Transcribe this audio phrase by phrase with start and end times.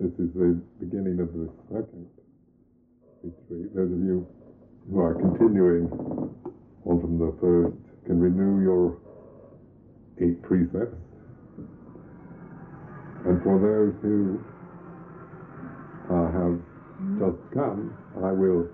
[0.00, 2.06] this is the beginning of the second
[3.22, 3.74] retreat.
[3.74, 4.26] Those of you
[4.90, 5.86] who are continuing
[6.84, 7.76] on from the first
[8.06, 8.98] can renew your
[10.20, 10.96] eight precepts.
[13.24, 14.42] And for those who
[16.10, 16.60] uh, have
[17.18, 18.68] just come, I will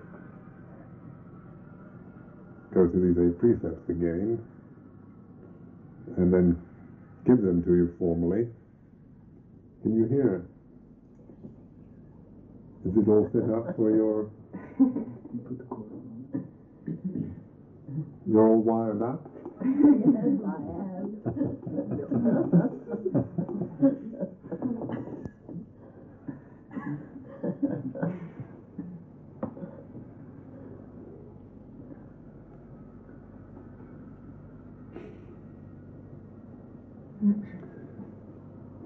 [2.73, 4.39] go through these eight precepts again
[6.17, 6.61] and then
[7.25, 8.47] give them to you formally.
[9.83, 10.45] Can you hear?
[12.83, 14.31] Is it all set up for your?
[18.27, 19.27] You're all wired up?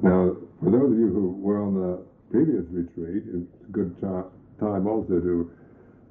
[0.01, 4.87] Now, for those of you who were on the previous retreat, it's a good time
[4.87, 5.49] also to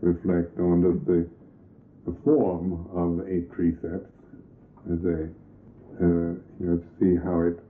[0.00, 1.28] reflect on the,
[2.11, 4.11] the form of eight precepts
[4.91, 5.28] as a,
[6.00, 7.61] uh, you know, to see how it,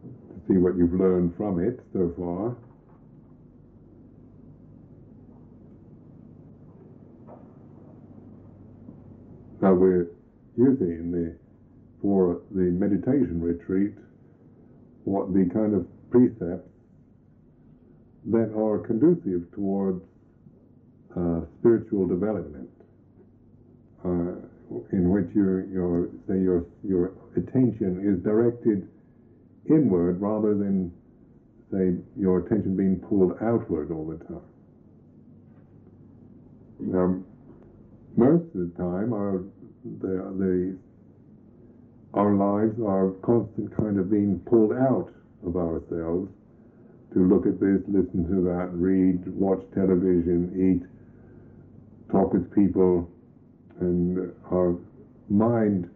[0.00, 2.56] to see what you've learned from it so far.
[9.60, 10.06] Now we're
[10.56, 11.36] using the,
[12.00, 13.92] for the meditation retreat,
[15.04, 16.67] what the kind of precepts
[18.26, 20.02] that are conducive towards
[21.16, 22.68] uh, spiritual development,
[24.04, 24.34] uh,
[24.92, 28.88] in which your your say your your attention is directed
[29.68, 30.92] inward rather than
[31.72, 34.42] say your attention being pulled outward all the time.
[36.80, 37.20] Now,
[38.16, 39.42] most of the time, our
[40.00, 40.76] the the
[42.14, 45.12] our lives are constant kind of being pulled out
[45.46, 46.30] of ourselves
[47.14, 50.84] to look at this, listen to that, read, watch television, eat,
[52.12, 53.10] talk with people,
[53.80, 54.76] and our
[55.28, 55.88] mind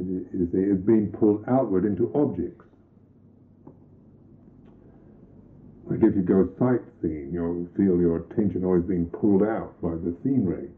[0.00, 2.64] is, is being pulled outward into objects.
[5.88, 10.16] Like if you go sightseeing, you'll feel your attention always being pulled out by the
[10.22, 10.68] scenery.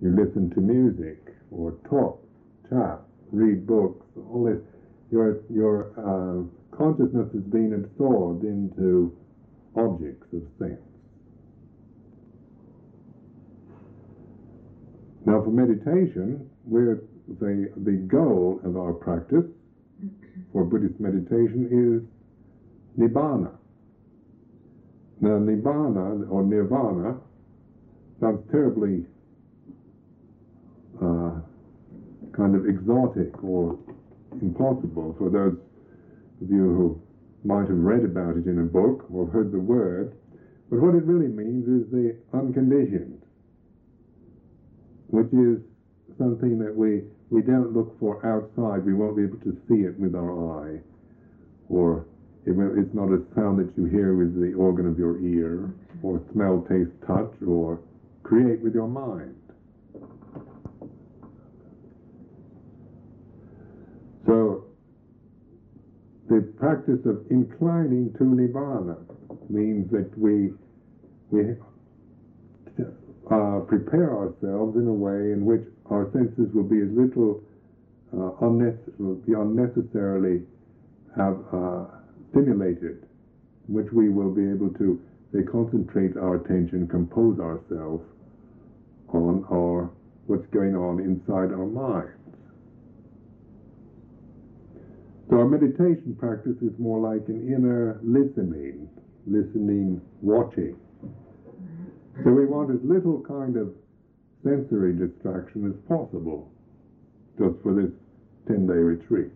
[0.00, 2.22] You listen to music or talk,
[2.70, 3.00] chat,
[3.32, 4.62] read books, all this,
[5.10, 6.46] your your uh,
[6.76, 9.16] consciousness is being absorbed into
[9.76, 10.80] objects of sense.
[15.24, 17.02] Now, for meditation, we're
[17.40, 19.44] the the goal of our practice
[20.52, 23.52] for Buddhist meditation is nibbana.
[25.20, 27.16] Now, nibbana or nirvana
[28.20, 29.04] sounds terribly
[31.00, 31.40] uh,
[32.36, 33.78] kind of exotic or
[34.40, 35.56] impossible for those
[36.42, 37.02] of you who
[37.44, 40.16] might have read about it in a book or heard the word.
[40.70, 43.22] But what it really means is the unconditioned,
[45.08, 45.62] which is
[46.18, 48.84] something that we, we don't look for outside.
[48.84, 50.32] We won't be able to see it with our
[50.64, 50.80] eye.
[51.68, 52.06] Or
[52.44, 56.20] it, it's not a sound that you hear with the organ of your ear, or
[56.32, 57.80] smell, taste, touch, or
[58.22, 59.36] create with your mind.
[64.26, 64.64] So,
[66.32, 68.96] the practice of inclining to nirvana
[69.50, 70.50] means that we
[71.30, 71.52] we
[73.30, 77.42] uh, prepare ourselves in a way in which our senses will be as little
[78.16, 78.32] uh,
[78.98, 80.42] will be unnecessarily
[81.16, 81.84] have uh,
[82.30, 83.04] stimulated,
[83.68, 85.00] in which we will be able to
[85.50, 88.04] concentrate our attention, compose ourselves
[89.08, 89.90] on our
[90.26, 92.21] what's going on inside our mind.
[95.30, 98.88] So our meditation practice is more like an inner listening,
[99.26, 100.76] listening, watching.
[102.24, 103.70] So we want as little kind of
[104.44, 106.50] sensory distraction as possible
[107.38, 107.90] just for this
[108.48, 109.32] 10 day retreat.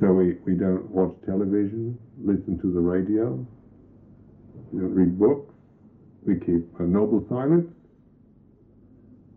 [0.00, 3.46] So we, we don't watch television, listen to the radio,
[4.72, 5.52] we don't read books,
[6.26, 7.68] we keep a noble silence,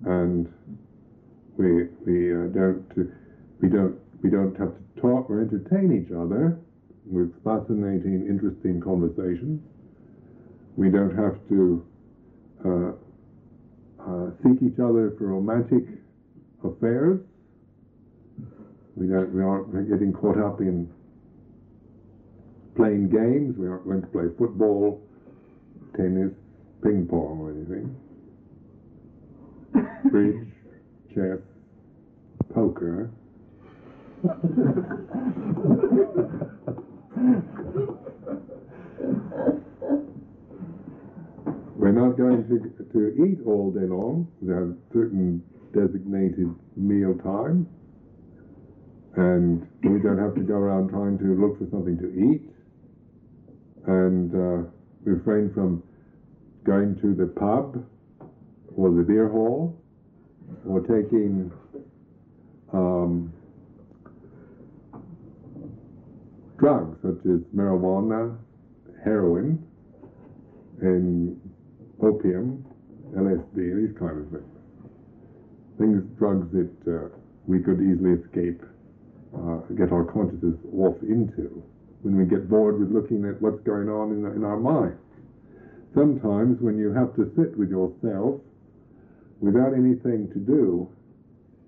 [0.05, 0.47] and
[1.57, 2.85] we, we uh, don't
[3.61, 6.57] we don't we don't have to talk or entertain each other
[7.05, 9.61] with fascinating, interesting conversations.
[10.77, 11.85] We don't have to
[12.65, 12.91] uh,
[14.01, 15.83] uh, seek each other for romantic
[16.63, 17.19] affairs.
[18.95, 19.33] We don't.
[19.33, 20.89] We aren't getting caught up in
[22.75, 23.57] playing games.
[23.57, 25.01] We aren't going to play football,
[25.97, 26.31] tennis,
[26.81, 27.95] ping pong, or anything.
[30.11, 30.47] Bridge,
[31.13, 31.39] chess,
[32.53, 33.11] poker.
[41.75, 44.31] We're not going to, to eat all day long.
[44.41, 45.43] There are certain
[45.73, 47.67] designated meal time.
[49.17, 52.49] And we don't have to go around trying to look for something to eat.
[53.87, 54.69] And uh,
[55.03, 55.83] refrain from
[56.63, 57.85] going to the pub
[58.77, 59.77] or the beer hall
[60.65, 61.51] or taking
[62.71, 63.32] um,
[66.63, 68.37] drugs such as marijuana,
[69.03, 69.59] heroin,
[70.79, 71.35] and
[72.01, 72.63] opium,
[73.17, 74.53] LSD, these kind of things.
[75.77, 77.09] Things, drugs that uh,
[77.47, 78.63] we could easily escape,
[79.35, 81.61] uh, get our consciousness off into
[82.01, 84.95] when we get bored with looking at what's going on in, in our mind.
[85.93, 88.39] Sometimes when you have to sit with yourself
[89.41, 90.87] without anything to do,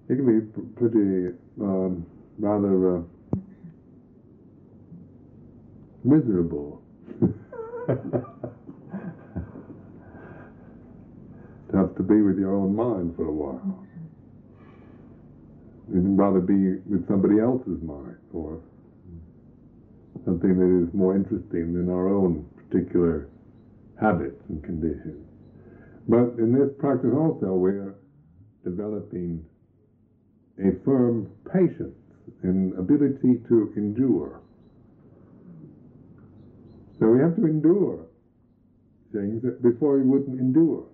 [0.08, 2.06] it can be pr- pretty um,
[2.40, 3.02] rather uh,
[6.06, 6.82] miserable.
[11.72, 13.86] to have to be with your own mind for a while.
[15.94, 18.62] You'd rather be with somebody else's mind or
[20.26, 23.30] something that is more interesting than our own particular
[24.00, 25.26] habits and conditions.
[26.08, 27.96] But in this practice also, we're
[28.64, 29.46] developing
[30.60, 31.96] a firm patience
[32.44, 34.42] and ability to endure.
[37.00, 38.06] So we have to endure
[39.12, 40.86] things that before we wouldn't endure.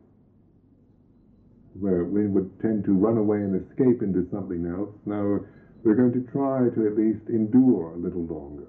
[1.79, 4.89] Where we would tend to run away and escape into something else.
[5.05, 5.39] Now
[5.83, 8.67] we're going to try to at least endure a little longer.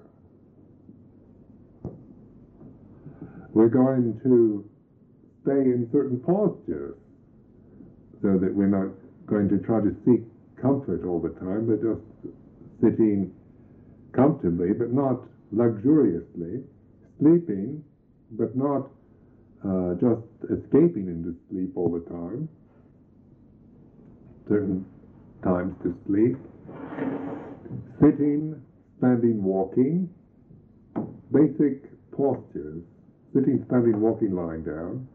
[3.53, 4.67] We're going to
[5.43, 6.95] stay in certain postures
[8.21, 8.95] so that we're not
[9.27, 10.23] going to try to seek
[10.61, 12.01] comfort all the time, but just
[12.81, 13.33] sitting
[14.13, 15.21] comfortably, but not
[15.51, 16.63] luxuriously,
[17.23, 17.83] sleeping,
[18.31, 18.89] but not
[19.63, 22.49] uh, just escaping into sleep all the time.
[24.49, 24.85] Certain
[25.43, 26.35] times to sleep.
[28.01, 28.61] Sitting,
[28.97, 30.09] standing, walking.
[31.31, 32.83] Basic postures.
[33.33, 35.07] Sitting, standing, walking, lying down.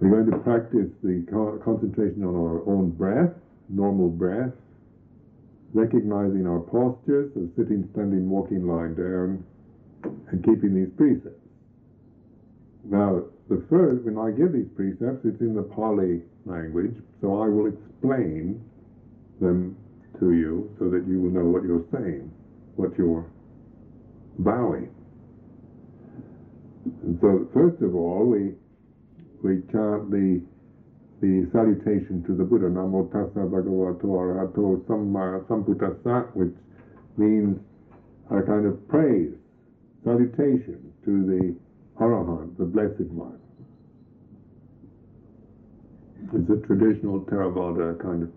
[0.00, 1.26] We're going to practice the
[1.62, 3.36] concentration on our own breath,
[3.68, 4.54] normal breath,
[5.74, 9.44] recognizing our postures of sitting, standing, walking, lying down,
[10.04, 11.40] and keeping these precepts.
[12.84, 17.48] Now, the first, when I give these precepts, it's in the Pali language, so I
[17.48, 18.62] will explain
[19.40, 19.76] them
[20.18, 22.30] to you so that you will know what you're saying,
[22.76, 23.26] what you're
[24.38, 24.88] vowing.
[27.02, 28.54] And so, first of all, we
[29.42, 30.42] we chant the
[31.20, 36.54] the salutation to the Buddha, Namo Tassa Bhagavato Arahato Samma which
[37.18, 37.58] means
[38.30, 39.32] a kind of praise,
[40.04, 41.56] salutation to the
[42.00, 43.38] Arahant, the Blessed One.
[46.32, 48.30] It's a traditional Theravada kind of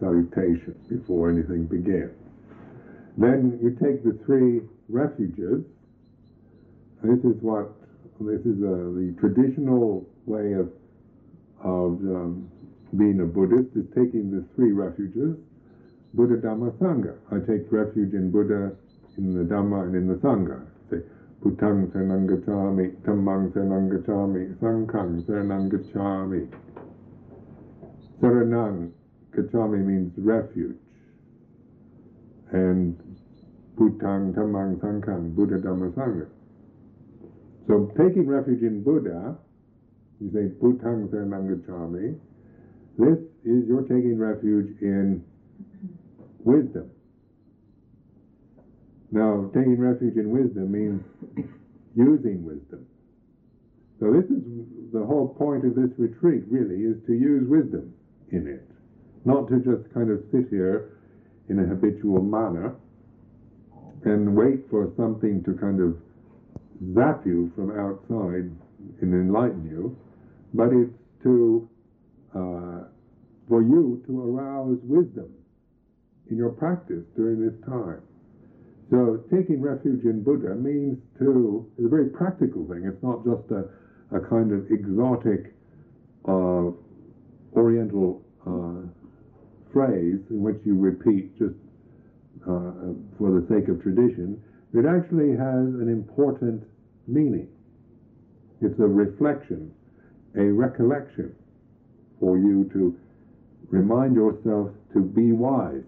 [0.00, 2.12] salutation before anything begins.
[3.16, 5.64] Then you take the three refuges.
[7.02, 7.72] This is what
[8.20, 10.70] this is uh, the traditional way of
[11.60, 12.50] of um,
[12.96, 15.36] being a Buddhist is taking the three refuges,
[16.12, 17.16] Buddha, Dhamma, Sangha.
[17.32, 18.72] I take refuge in Buddha,
[19.16, 20.64] in the Dhamma, and in the Sangha.
[21.44, 25.70] Saranang Gacchami, Dhammang Saranang Gacchami, Sanghang Saranang
[29.36, 29.84] Gacchami.
[29.84, 30.76] Means refuge.
[32.52, 32.96] And
[33.76, 36.26] Buddhang, Dhammang, Sanghang, Buddha, Dhamma, Sangha.
[37.66, 39.36] So taking refuge in Buddha,
[40.20, 42.18] you say Buddhang Saranang
[42.96, 45.24] This is you're taking refuge in
[46.44, 46.90] wisdom.
[49.14, 51.00] Now, taking refuge in wisdom means
[51.94, 52.84] using wisdom.
[54.00, 54.42] So this is
[54.92, 57.94] the whole point of this retreat, really, is to use wisdom
[58.32, 58.66] in it,
[59.24, 60.98] not to just kind of sit here
[61.48, 62.74] in a habitual manner
[64.04, 65.94] and wait for something to kind of
[66.92, 68.50] zap you from outside
[69.00, 69.96] and enlighten you,
[70.54, 70.90] but it's
[71.22, 71.68] to
[72.34, 72.90] uh,
[73.48, 75.32] for you to arouse wisdom
[76.30, 78.02] in your practice during this time.
[78.90, 82.84] So taking refuge in Buddha means to it's a very practical thing.
[82.84, 83.68] It's not just a,
[84.16, 85.54] a kind of exotic
[86.28, 86.70] uh,
[87.56, 88.86] Oriental uh,
[89.72, 91.54] phrase in which you repeat just
[92.42, 94.42] uh, for the sake of tradition.
[94.74, 96.64] It actually has an important
[97.06, 97.48] meaning.
[98.60, 99.72] It's a reflection,
[100.36, 101.34] a recollection
[102.18, 102.98] for you to
[103.70, 105.84] remind yourself to be wise,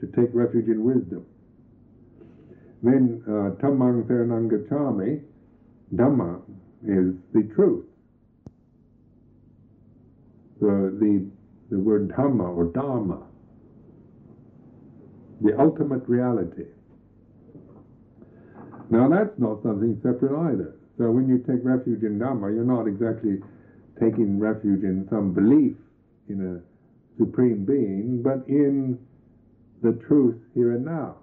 [0.00, 1.26] to take refuge in wisdom.
[2.82, 5.22] Then uh, Dhammang Saranang
[5.94, 6.40] Dhamma
[6.84, 7.84] is the truth.
[10.60, 11.30] the, the,
[11.70, 13.22] the word Dhamma or Dharma,
[15.40, 16.64] the ultimate reality.
[18.90, 20.76] Now that's not something separate either.
[20.96, 23.38] So when you take refuge in Dhamma, you're not exactly
[24.00, 25.76] taking refuge in some belief
[26.28, 28.98] in a supreme being, but in
[29.82, 31.16] the truth here and now.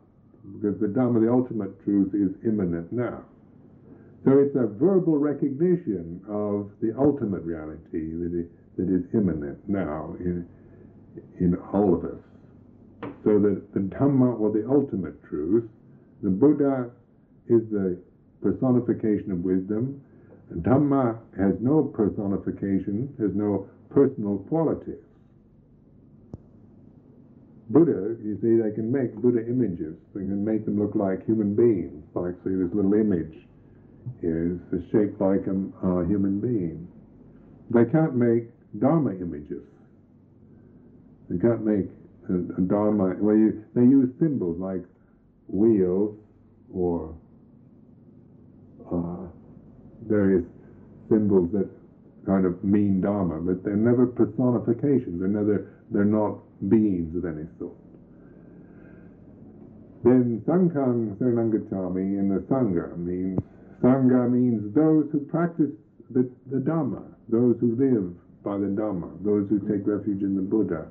[0.53, 3.21] Because the Dhamma, the ultimate truth, is immanent now.
[4.25, 8.47] So it's a verbal recognition of the ultimate reality that is,
[8.77, 10.47] that is immanent now in,
[11.39, 12.21] in all of us.
[13.23, 15.69] So that the Dhamma, or the ultimate truth,
[16.23, 16.89] the Buddha
[17.47, 18.01] is the
[18.41, 20.01] personification of wisdom,
[20.53, 25.01] Dhamma has no personification, has no personal qualities.
[27.69, 29.95] Buddha, you see, they can make Buddha images.
[30.13, 32.03] They can make them look like human beings.
[32.13, 33.33] Like, see, this little image
[34.21, 34.59] is
[34.91, 36.87] shaped like a, human being.
[37.71, 39.63] They can't make Dharma images.
[41.29, 41.89] They can't make
[42.29, 43.15] a, a Dharma.
[43.17, 44.85] Well, you, they use symbols like
[45.47, 46.15] wheels
[46.71, 47.15] or
[48.91, 49.25] uh,
[50.07, 50.45] various
[51.09, 51.69] symbols that
[52.27, 55.19] kind of mean Dharma, but they're never personifications.
[55.19, 55.71] They're never.
[55.89, 57.75] They're not beings of any sort.
[60.03, 63.39] Then Sanghang Saranang Gacchami in the Sangha means
[63.81, 65.71] Sangha means those who practice
[66.11, 70.41] the, the Dhamma, those who live by the Dhamma, those who take refuge in the
[70.41, 70.87] Buddha.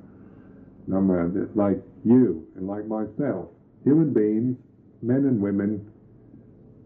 [0.89, 3.49] Dhamma, like you and like myself,
[3.83, 4.57] human beings,
[5.01, 5.89] men and women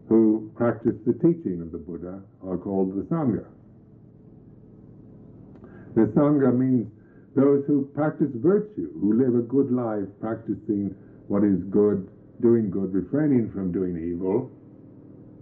[0.08, 3.44] who practice the teaching of the Buddha are called the Sangha.
[5.94, 6.90] The Sangha means
[7.36, 10.94] those who practice virtue, who live a good life, practicing
[11.28, 12.08] what is good,
[12.40, 14.50] doing good, refraining from doing evil,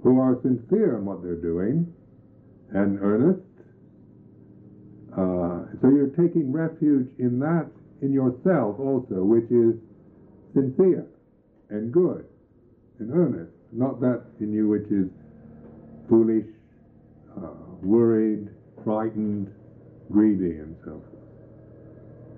[0.03, 1.93] who are sincere in what they're doing
[2.73, 3.41] and earnest.
[5.13, 7.67] Uh, so you're taking refuge in that,
[8.03, 9.75] in yourself also, which is
[10.55, 11.07] sincere
[11.71, 12.25] and good
[12.99, 15.09] and earnest, not that in you which is
[16.09, 16.47] foolish,
[17.37, 17.51] uh,
[17.83, 18.49] worried,
[18.85, 19.53] frightened,
[20.11, 21.18] greedy, and so forth.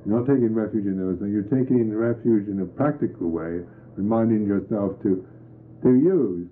[0.04, 1.32] You're not taking refuge in those things.
[1.32, 3.60] You're taking refuge in a practical way,
[3.96, 5.26] reminding yourself to
[5.82, 6.48] to use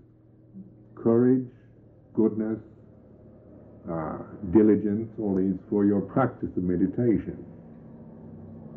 [0.94, 1.48] courage,
[2.14, 2.58] goodness,
[3.90, 4.18] uh,
[4.52, 7.44] diligence, all these for your practice of meditation.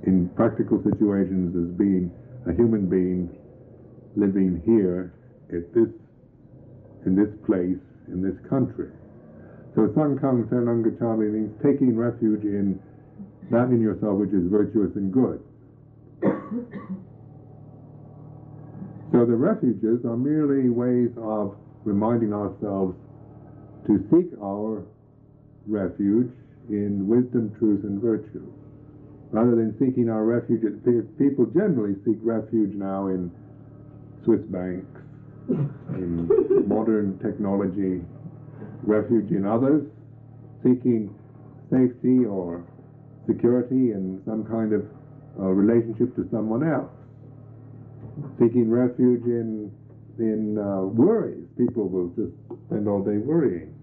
[0.07, 2.11] In practical situations, as being
[2.47, 3.29] a human being
[4.15, 5.13] living here
[5.49, 5.89] at this
[7.05, 8.91] in this place in this country.
[9.75, 12.79] So Sanghang Saranang Gacchami means taking refuge in
[13.51, 15.43] that in yourself which is virtuous and good.
[19.11, 22.95] so the refuges are merely ways of reminding ourselves
[23.85, 24.83] to seek our
[25.67, 26.31] refuge
[26.69, 28.51] in wisdom, truth, and virtue.
[29.31, 30.61] Rather than seeking our refuge,
[31.17, 33.31] people generally seek refuge now in
[34.23, 35.01] Swiss banks,
[35.49, 36.27] in
[36.67, 38.01] modern technology,
[38.83, 39.83] refuge in others,
[40.63, 41.13] seeking
[41.71, 42.63] safety or
[43.27, 44.85] security and some kind of
[45.39, 46.91] uh, relationship to someone else.
[48.39, 49.71] Seeking refuge in
[50.19, 51.47] in uh, worries.
[51.57, 52.35] People will just
[52.67, 53.73] spend all day worrying.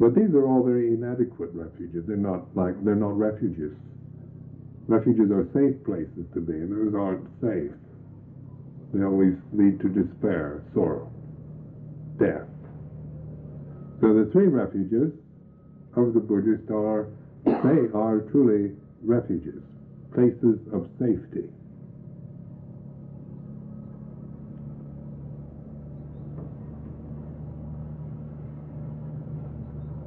[0.00, 2.04] But these are all very inadequate refuges.
[2.06, 3.72] They're not like they're not refuges.
[4.88, 7.70] Refuges are safe places to be, and those aren't safe.
[8.92, 11.10] They always lead to despair, sorrow,
[12.18, 12.50] death.
[14.00, 15.12] So the three refuges
[15.96, 17.08] of the Buddhist are,
[17.44, 18.72] they are truly
[19.02, 19.62] refuges,
[20.14, 21.48] places of safety.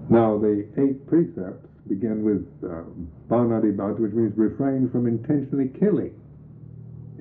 [0.09, 2.83] Now, the eight precepts begin with uh,
[3.29, 6.13] Panatipata, which means refrain from intentionally killing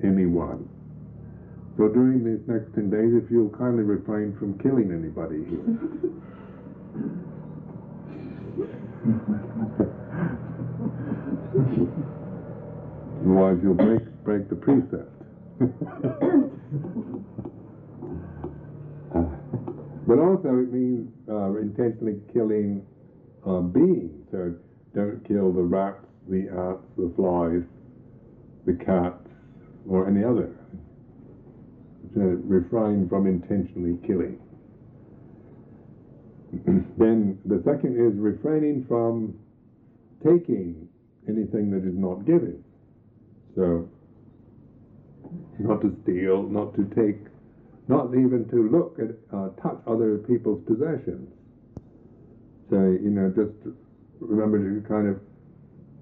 [0.03, 0.69] anyone.
[1.77, 7.21] So during these next 10 days, if you'll kindly refrain from killing anybody here.
[13.21, 15.11] Otherwise, you'll break break the precept.
[20.07, 22.83] but also, it means uh, intentionally killing
[23.45, 24.27] uh, beings.
[24.31, 24.55] So,
[24.95, 27.61] don't kill the rats, the ants, the flies,
[28.65, 29.29] the cats,
[29.87, 30.49] or any other.
[32.15, 34.39] So, refrain from intentionally killing.
[36.97, 39.37] Then the second is refraining from
[40.23, 40.87] taking
[41.27, 42.63] anything that is not given.
[43.55, 43.89] So,
[45.59, 47.19] not to steal, not to take,
[47.87, 51.29] not even to look at, uh, touch other people's possessions.
[52.69, 53.75] So, you know, just
[54.19, 55.19] remember to kind of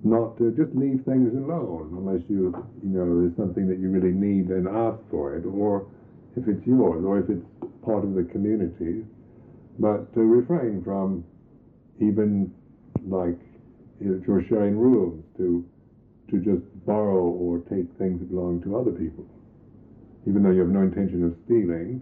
[0.03, 2.51] not to just leave things alone unless you
[2.83, 5.87] you know there's something that you really need and ask for it, or
[6.35, 7.45] if it's yours, or if it's
[7.85, 9.05] part of the community.
[9.79, 11.23] But to refrain from
[11.99, 12.53] even
[13.07, 13.39] like
[13.99, 15.65] if you're sharing rooms to
[16.29, 19.25] to just borrow or take things that belong to other people,
[20.27, 22.01] even though you have no intention of stealing.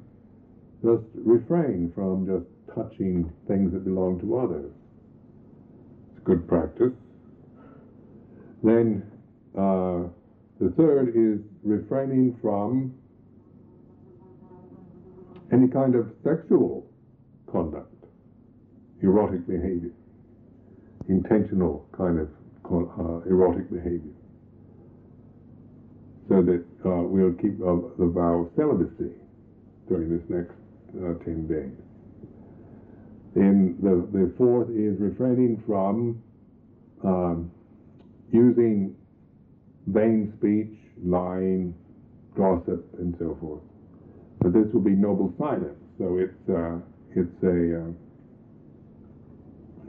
[0.83, 4.71] Just refrain from just touching things that belong to others.
[6.15, 6.93] It's good practice.
[8.63, 9.03] Then
[9.55, 10.09] uh,
[10.59, 12.95] the third is refraining from
[15.51, 16.90] any kind of sexual
[17.51, 17.93] conduct,
[19.01, 19.91] erotic behavior,
[21.09, 22.29] intentional kind of
[22.71, 24.15] uh, erotic behavior.
[26.29, 29.11] So that uh, we'll keep uh, the vow of celibacy
[29.89, 30.55] during this next
[30.95, 31.77] uh, 10 days.
[33.35, 36.21] Then the, the fourth is refraining from
[37.03, 37.51] um,
[38.31, 38.95] using
[39.87, 41.73] vain speech, lying,
[42.37, 43.61] gossip, and so forth.
[44.39, 45.77] But this will be noble silence.
[45.97, 46.79] So it's uh,
[47.15, 47.91] it's a uh,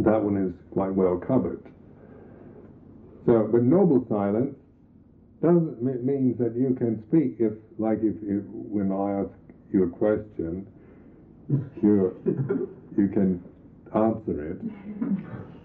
[0.00, 1.60] that one is quite well covered.
[3.26, 4.56] So, but noble silence
[5.42, 9.30] doesn't m- means that you can speak if, like, if, if when I ask
[9.72, 10.66] you a question,
[11.82, 12.12] you
[12.96, 13.40] you can
[13.94, 14.60] answer it.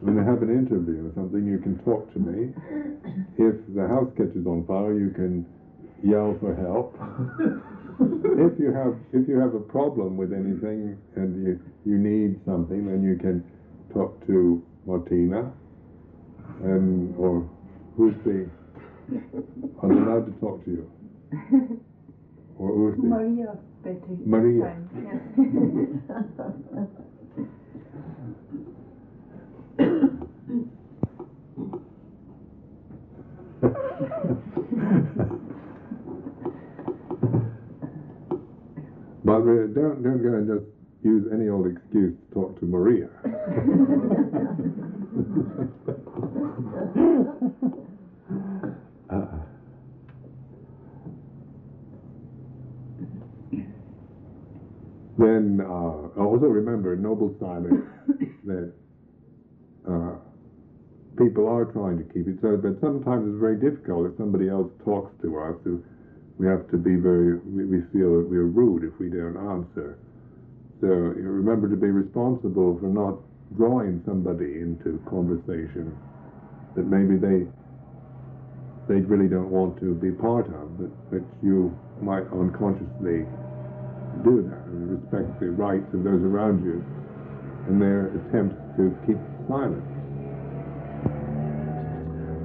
[0.01, 2.53] When I have an interview or something, you can talk to me.
[3.37, 5.45] If the house catches on fire, you can
[6.03, 6.93] yell for help.
[7.99, 12.85] if you have if you have a problem with anything and you you need something,
[12.85, 13.43] then you can
[13.93, 15.51] talk to Martina
[16.63, 17.49] and or
[17.95, 18.49] who's the
[19.81, 20.91] I'm allowed to talk to you.
[22.59, 24.17] Or who's the Maria Betty.
[24.25, 24.81] Maria.
[24.95, 25.21] Yes.
[39.27, 40.63] But don't don't go and just
[41.03, 43.09] use any old excuse to talk to Maria.
[49.09, 49.25] Uh,
[55.17, 57.83] then uh, also remember in noble silence
[58.45, 58.71] that
[59.89, 60.15] uh,
[61.17, 64.71] people are trying to keep it so, but sometimes it's very difficult if somebody else
[64.85, 65.55] talks to us.
[66.37, 69.97] We have to be very, we, feel that we're rude if we don't answer.
[70.81, 73.17] So remember to be responsible for not
[73.57, 75.97] drawing somebody into conversation
[76.75, 77.49] that maybe they
[78.87, 83.27] they really don't want to be part of, but, but you might unconsciously
[84.23, 86.79] do that and respect the rights of those around you
[87.67, 89.19] and their attempts to keep
[89.51, 89.83] silent.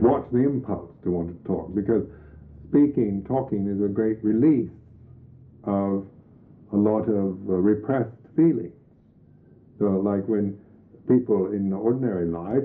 [0.02, 2.02] Watch the impulse to want to talk because
[2.72, 4.70] speaking, talking is a great release
[5.64, 6.06] of
[6.72, 8.72] a lot of uh, repressed feelings.
[9.78, 10.56] So, like when
[11.06, 12.64] people in ordinary life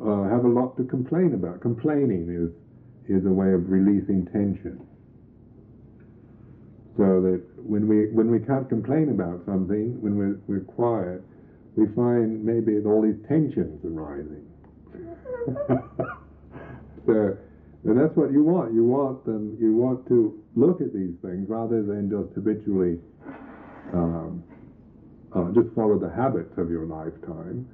[0.00, 1.60] uh, have a lot to complain about.
[1.60, 2.50] Complaining is
[3.08, 4.86] is a way of releasing tension.
[6.96, 11.22] So that when we when we can't complain about something, when we're, we're quiet,
[11.76, 14.46] we find maybe all these tensions are rising.
[17.06, 17.36] so,
[17.84, 18.74] and that's what you want.
[18.74, 19.56] You want them.
[19.60, 22.98] You want to look at these things rather than just habitually
[23.92, 24.44] um,
[25.34, 27.66] uh, just follow the habits of your lifetime.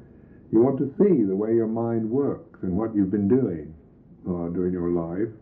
[0.52, 3.74] You want to see the way your mind works and what you've been doing
[4.28, 5.32] uh, during your life,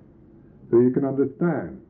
[0.71, 1.81] so you can understand.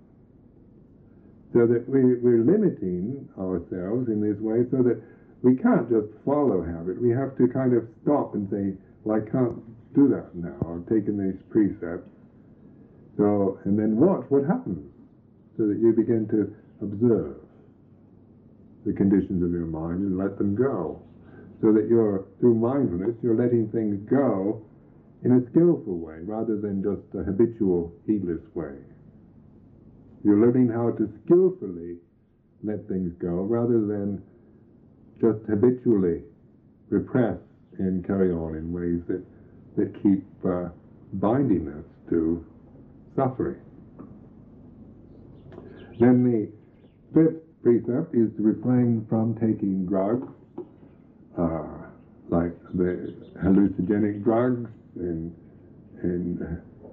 [1.52, 5.00] So that we, we're limiting ourselves in this way, so that
[5.42, 7.00] we can't just follow habit.
[7.00, 9.62] We have to kind of stop and say, "Well, I can't
[9.94, 10.58] do that now.
[10.66, 12.13] I've taken these precepts."
[13.16, 14.90] So, and then watch what happens,
[15.56, 17.36] so that you begin to observe
[18.84, 21.00] the conditions of your mind and let them go.
[21.62, 24.62] So that you're, through mindfulness, you're letting things go
[25.24, 28.76] in a skillful way rather than just a habitual, heedless way.
[30.22, 31.96] You're learning how to skillfully
[32.62, 34.22] let things go rather than
[35.20, 36.22] just habitually
[36.90, 37.38] repress
[37.78, 39.24] and carry on in ways that,
[39.76, 40.68] that keep uh,
[41.14, 42.44] binding us to
[43.16, 43.60] suffering.
[46.00, 46.50] Then the
[47.14, 50.28] fifth precept is to refrain from taking drugs,
[51.38, 51.62] uh,
[52.28, 55.34] like the hallucinogenic drugs and,
[56.02, 56.42] and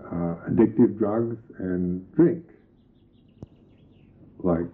[0.06, 2.46] uh, addictive drugs and drink,
[4.40, 4.68] like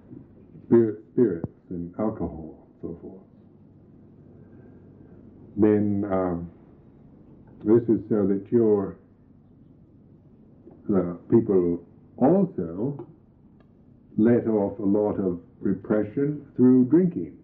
[0.66, 3.22] spirit, spirits and alcohol, and so forth.
[5.56, 6.52] Then um,
[7.64, 8.98] this is so that your
[10.88, 11.84] the people
[12.18, 13.06] also
[14.18, 17.38] let off a lot of repression through drinking.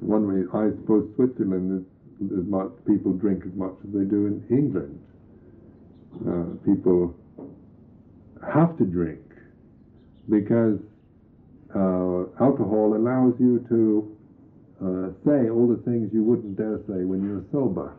[0.00, 1.84] One way, I suppose Switzerland
[2.20, 5.00] is as much people drink as much as they do in England.
[6.26, 7.14] Uh, people
[8.54, 9.20] have to drink
[10.30, 10.78] because
[11.74, 14.16] uh, alcohol allows you to
[14.80, 17.92] uh, say all the things you wouldn't dare say when you're sober.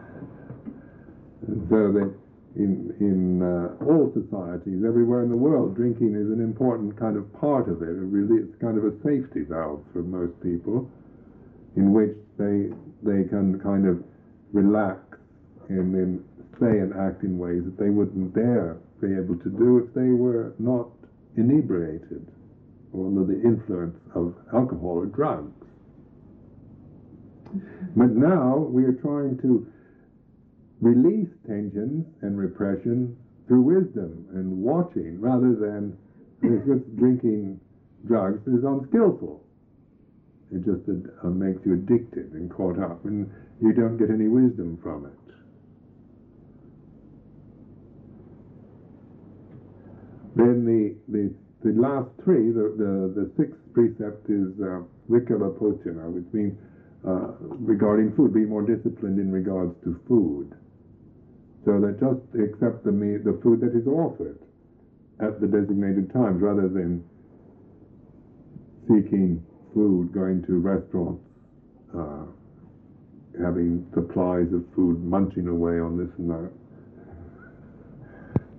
[1.68, 2.14] so that
[2.56, 7.24] in in uh, all societies, everywhere in the world, drinking is an important kind of
[7.40, 7.90] part of it.
[7.90, 10.90] It really, it's kind of a safety valve for most people,
[11.76, 14.02] in which they they can kind of
[14.52, 14.98] relax
[15.68, 16.24] and then
[16.58, 20.10] say and act in ways that they wouldn't dare be able to do if they
[20.10, 20.88] were not
[21.36, 22.26] inebriated
[22.92, 25.54] or under the influence of alcohol or drugs.
[27.96, 29.66] But now we are trying to
[30.80, 33.16] release tensions and repression
[33.46, 35.96] through wisdom and watching rather than
[36.40, 37.60] just drinking
[38.06, 39.44] drugs is unskillful.
[40.52, 44.78] It just uh, makes you addicted and caught up, and you don't get any wisdom
[44.82, 45.12] from it.
[50.34, 56.10] Then the, the, the last three, the, the, the sixth precept is uh, vikala bhojana,
[56.10, 56.56] which means
[57.06, 60.54] uh, regarding food, be more disciplined in regards to food.
[61.64, 64.38] So that just accept the meat, the food that is offered
[65.20, 67.04] at the designated times, rather than
[68.88, 69.44] seeking
[69.74, 71.22] food, going to restaurants,
[71.96, 72.24] uh,
[73.42, 76.50] having supplies of food, munching away on this and that,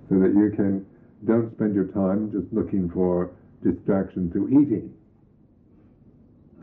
[0.10, 0.86] so that you can
[1.26, 3.32] don't spend your time just looking for
[3.64, 4.94] distraction through eating.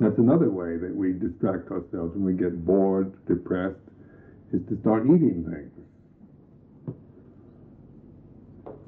[0.00, 3.78] That's another way that we distract ourselves when we get bored, depressed,
[4.52, 5.87] is to start eating things.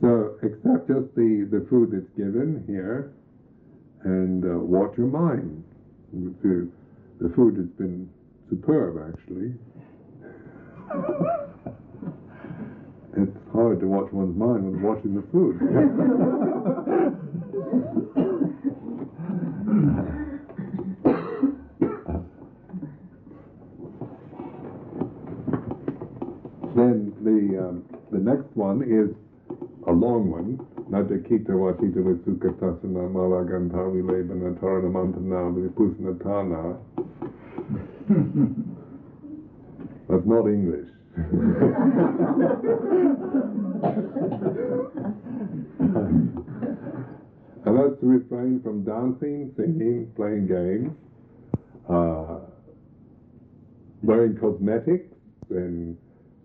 [0.00, 3.12] So except just the, the food that's given here
[4.02, 5.62] and uh, watch your mind.
[6.12, 6.66] The,
[7.20, 8.08] the food has been
[8.48, 9.52] superb, actually.
[13.16, 15.60] it's hard to watch one's mind when watching the food.
[26.74, 29.14] then the um, the next one is
[29.90, 30.58] a long one.
[30.88, 36.78] Najakita Watita Vitsukatasana Malaganta Vilebana Taranamantana Vipusnatana.
[40.08, 40.88] That's not English.
[47.64, 50.92] and that's to refrain from dancing, singing, playing games,
[51.88, 52.38] uh,
[54.02, 55.12] wearing cosmetics,
[55.50, 55.96] and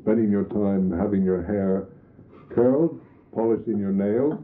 [0.01, 1.87] spending your time having your hair
[2.53, 2.99] curled,
[3.35, 4.39] polishing your nails.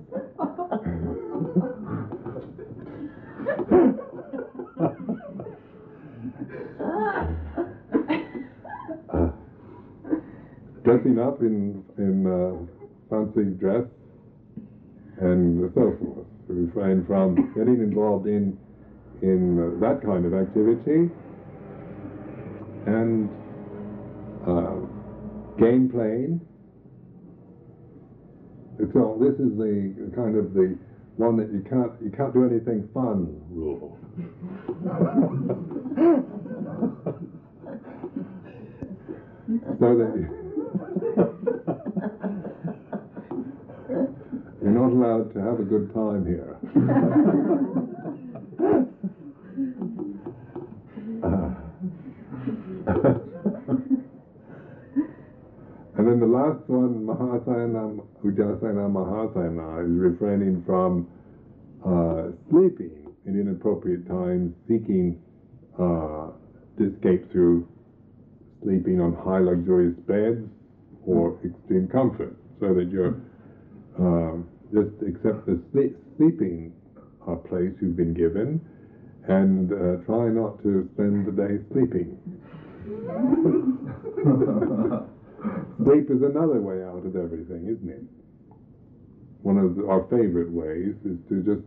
[9.14, 9.30] uh,
[10.84, 12.54] dressing up in in uh,
[13.10, 13.86] fancy dress
[15.22, 16.28] and so forth.
[16.48, 18.58] Refrain from getting involved in
[19.22, 21.10] in uh, that kind of activity
[22.88, 23.30] and
[24.46, 24.76] uh,
[25.58, 26.42] game playing.
[28.78, 30.78] So this is the kind of the
[31.18, 33.98] one that you can't you can't do anything fun rule.
[39.80, 40.28] so that you,
[44.62, 46.58] you're not allowed to have a good time here.
[55.98, 61.08] and then the last one, Mahasayana, Uccasayana Mahasayana, is refraining from
[61.86, 65.22] uh, sleeping in inappropriate times, seeking
[65.80, 66.28] uh,
[66.78, 67.68] to escape through
[68.64, 70.44] sleeping on high luxurious beds
[71.06, 73.16] or extreme comfort, so that you're
[73.98, 76.74] um, just accept the sleep, sleeping
[77.28, 78.60] uh, place you've been given
[79.28, 82.18] and uh, try not to spend the day sleeping.
[85.84, 88.04] Sleep is another way out of everything, isn't it?
[89.42, 91.66] One of our favorite ways is to just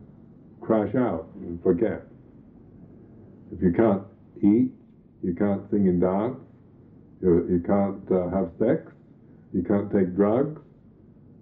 [0.61, 2.07] crash out and forget.
[3.53, 4.03] If you can't
[4.39, 4.71] eat,
[5.23, 6.37] you can't sing and dance,
[7.23, 8.93] you, you can't uh, have sex,
[9.53, 10.61] you can't take drugs,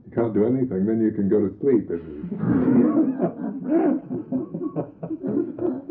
[0.07, 1.91] you can't do anything, then you can go to sleep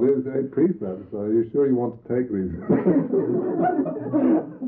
[0.00, 1.12] these eight precepts.
[1.14, 2.52] Are you sure you want to take these?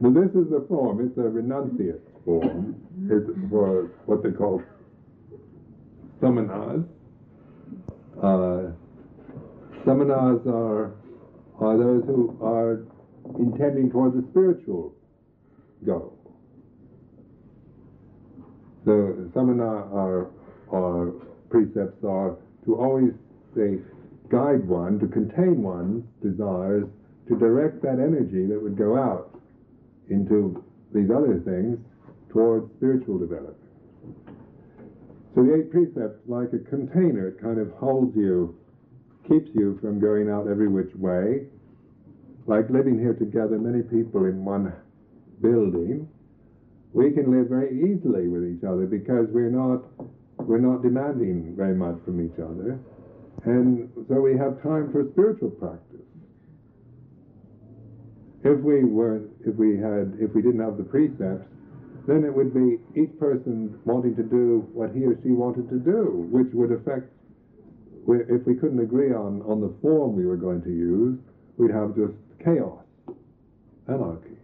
[0.00, 1.00] Now this is the form.
[1.06, 2.74] It's a renunciate form.
[3.08, 4.60] It's for what they call
[6.20, 6.84] samanas.
[8.18, 8.72] Uh,
[9.86, 10.94] samanas are
[11.60, 12.84] are those who are
[13.38, 14.92] intending towards a spiritual
[15.86, 16.18] goal.
[18.84, 20.26] So samana are,
[20.72, 21.12] are
[21.50, 23.12] precepts are to always
[23.54, 23.78] say
[24.30, 26.88] guide one, to contain one's desires,
[27.28, 29.38] to direct that energy that would go out
[30.08, 31.78] into these other things
[32.30, 33.56] towards spiritual development.
[35.34, 38.56] So the eight precepts, like a container, it kind of holds you,
[39.28, 41.46] keeps you from going out every which way.
[42.46, 44.72] Like living here together, many people in one
[45.40, 46.08] building,
[46.92, 49.84] we can live very easily with each other because we're not
[50.46, 52.78] we're not demanding very much from each other,
[53.44, 56.06] and so we have time for spiritual practice.
[58.44, 61.46] If we weren't, if we had, if we didn't have the precepts,
[62.06, 65.78] then it would be each person wanting to do what he or she wanted to
[65.78, 67.06] do, which would affect.
[68.08, 71.18] If we couldn't agree on on the form we were going to use,
[71.56, 72.82] we'd have just chaos,
[73.86, 74.34] anarchy.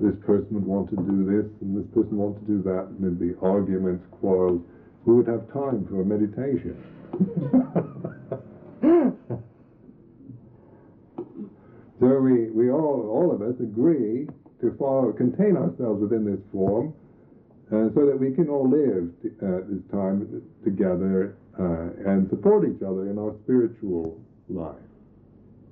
[0.00, 2.90] This person would want to do this, and this person would want to do that,
[2.90, 4.60] and there'd be arguments, quarrels.
[5.04, 6.76] We would have time for meditation.
[12.00, 14.28] so we, we all, all of us agree
[14.60, 16.94] to follow, contain ourselves within this form,
[17.68, 22.64] uh, so that we can all live t- uh, this time together uh, and support
[22.68, 24.76] each other in our spiritual life.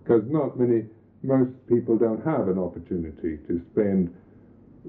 [0.02, 0.86] Because not many,
[1.22, 4.12] most people don't have an opportunity to spend,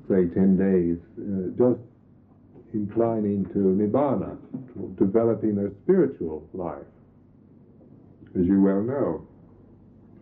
[0.09, 1.79] say, 10 days uh, just
[2.73, 4.37] inclining to nibbana,
[4.73, 6.85] to developing their spiritual life.
[8.37, 9.27] As you well know,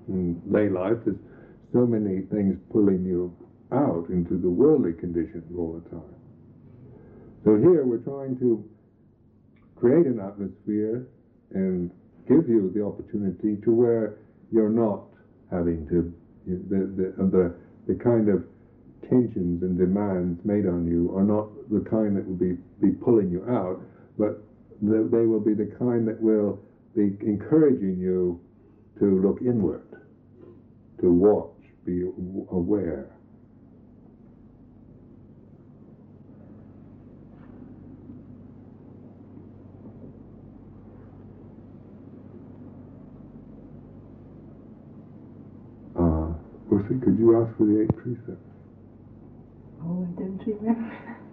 [0.07, 1.17] in lay life, there's
[1.71, 3.35] so many things pulling you
[3.71, 6.15] out into the worldly conditions all the time.
[7.45, 8.67] So here we're trying to
[9.75, 11.07] create an atmosphere
[11.53, 11.91] and
[12.27, 14.17] give you the opportunity to where
[14.51, 15.03] you're not
[15.51, 16.13] having to
[16.45, 17.55] the the the,
[17.87, 18.43] the kind of
[19.07, 23.29] tensions and demands made on you are not the kind that will be, be pulling
[23.29, 23.81] you out,
[24.17, 24.43] but
[24.81, 26.59] the, they will be the kind that will
[26.95, 28.39] be encouraging you
[28.99, 29.85] to look inward,
[30.99, 31.53] to watch,
[31.85, 32.03] be
[32.51, 33.11] aware.
[45.95, 46.33] Uh,
[46.69, 48.45] could you ask for the eight precepts?
[49.81, 51.17] Oh, I don't remember.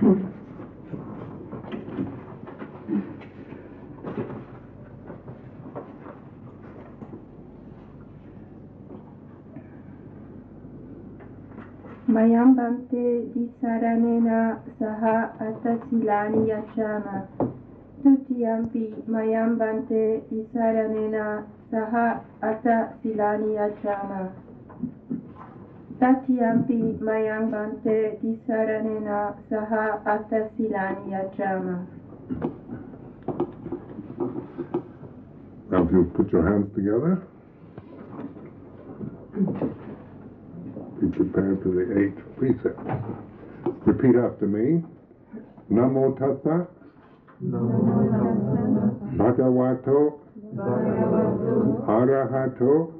[0.00, 0.16] Mayam
[12.56, 17.28] bhante tisaranena saha atasilani yachama.
[18.02, 24.32] Dutiyampi mayam bhante tisaranena saha atasilani yachama.
[26.00, 31.86] Tatyampi mayam bhante tisaranena saha atasilani yachama.
[35.70, 37.22] Now, if you put your hands together,
[41.00, 42.80] be prepared for the eight precepts.
[43.84, 44.82] Repeat after me.
[45.70, 46.66] Namo tassa
[47.42, 48.40] Namo
[49.16, 50.18] bhagavato
[51.86, 52.99] arahato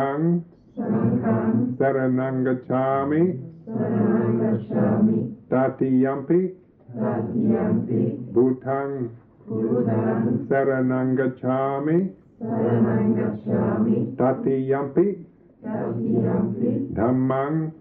[0.73, 1.77] Buddham.
[1.77, 3.21] Saranang Gacchami
[3.69, 5.19] Saranam gacchami.
[5.51, 6.41] Tatiyampi
[6.97, 8.01] Tatiyampi.
[8.33, 9.11] Dhammang
[9.47, 10.49] Dhammam.
[10.49, 12.09] Saranang Gacchami
[12.41, 14.17] Saranam gacchami.
[14.17, 15.07] Tatiyampi Tatiyampi.
[15.15, 15.34] Sanghang
[16.95, 17.73] Sangham.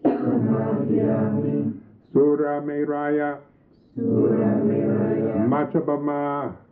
[2.12, 3.40] Suramiraya
[3.96, 5.48] Suramiraya.
[5.48, 6.52] Machabama Machamama.
[6.52, 6.71] Tatana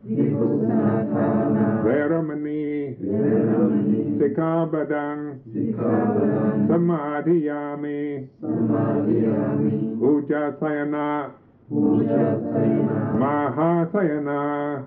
[0.05, 1.65] Vipusanatana.
[1.85, 4.21] Veramani Veramani.
[4.21, 6.69] Sikabadang Sikhabadam.
[6.69, 9.97] Samadhiyami Samadhiyami.
[10.01, 11.40] Uccasayana Uccasayana.
[11.71, 13.15] Mahasayana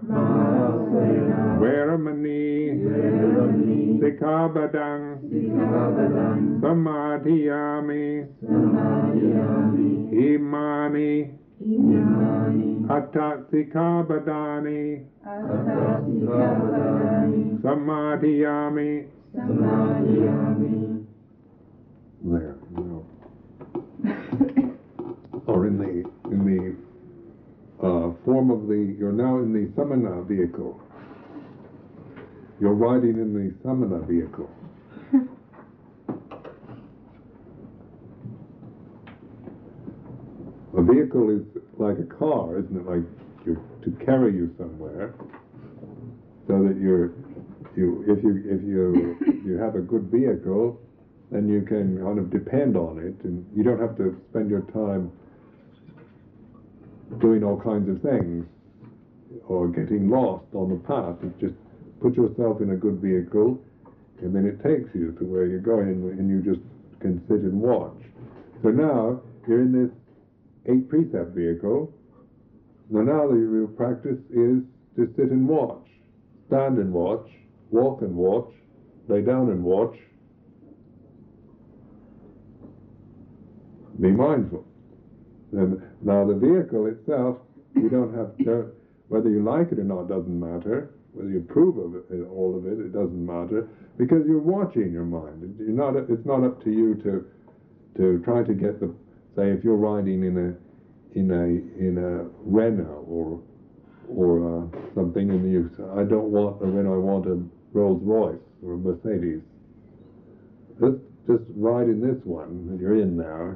[0.04, 1.40] Mahasayana.
[1.64, 4.00] Veramani Veramani.
[4.04, 6.60] Sikabadang Sikhabadam.
[6.60, 10.12] Samadhiyami Samadhiyami.
[10.12, 11.32] Imani
[11.64, 12.86] Imani.
[12.90, 17.62] Atta Sikabadani Atta Sikhabadami.
[17.64, 21.06] Samadhiyami Samadhiyami.
[22.26, 23.06] There, no.
[25.46, 30.82] Or in the, in the, uh, form of the, you're now in the samana vehicle.
[32.60, 34.50] You're riding in the samana vehicle.
[40.76, 41.44] A vehicle is
[41.78, 42.86] like a car, isn't it?
[42.90, 43.06] Like
[43.46, 45.14] you, to carry you somewhere,
[46.48, 47.14] so that you're,
[47.78, 50.82] you, if you, if you, you have a good vehicle,
[51.32, 54.62] then you can kind of depend on it, and you don't have to spend your
[54.74, 55.12] time
[57.20, 58.46] doing all kinds of things
[59.48, 61.16] or getting lost on the path.
[61.22, 61.60] You just
[62.02, 63.60] put yourself in a good vehicle,
[64.22, 66.64] and then it takes you to where you're going, and you just
[67.00, 67.98] can sit and watch.
[68.62, 69.92] So now you're in this
[70.72, 71.94] eight precept vehicle.
[72.92, 74.64] So now the real practice is
[74.96, 75.86] to sit and watch,
[76.48, 77.28] stand and watch,
[77.72, 78.52] walk and watch,
[79.08, 79.98] lay down and watch.
[84.00, 84.66] Be mindful.
[85.54, 87.38] And now the vehicle itself,
[87.76, 88.72] you don't have to,
[89.08, 90.90] whether you like it or not doesn't matter.
[91.14, 95.06] Whether you approve of it, all of it, it doesn't matter because you're watching your
[95.06, 95.56] mind.
[95.60, 95.96] You're not.
[96.10, 97.26] It's not up to you to
[97.98, 98.94] to try to get the.
[99.36, 101.46] Say if you're riding in a in a
[101.80, 103.42] in a Renault or
[104.10, 106.94] or uh, something, and you say, I don't want a Renault.
[106.94, 107.44] I want a
[107.74, 109.42] Rolls Royce or a Mercedes.
[110.80, 110.98] Just
[111.28, 113.56] just ride in this one that you're in now,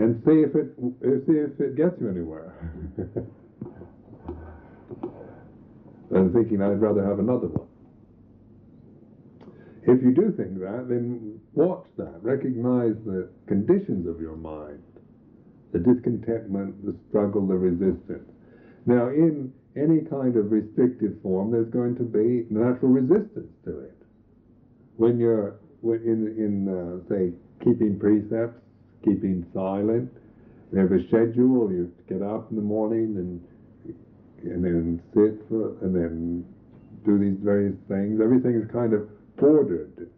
[0.00, 0.74] and see if it
[1.26, 2.54] see if it gets you anywhere.
[6.10, 7.68] and thinking I'd rather have another one.
[9.82, 12.22] If you do think that, then watch that.
[12.22, 14.82] Recognize the conditions of your mind
[15.72, 18.28] the discontentment, the struggle, the resistance.
[18.86, 23.96] Now, in any kind of restrictive form, there's going to be natural resistance to it.
[24.96, 27.32] When you're in in uh, say
[27.64, 28.60] keeping precepts,
[29.04, 30.10] keeping silent.
[30.72, 31.70] We have a schedule.
[31.70, 33.40] You get up in the morning and
[34.42, 36.44] and then sit for, and then
[37.04, 38.20] do these various things.
[38.22, 40.10] Everything is kind of ordered,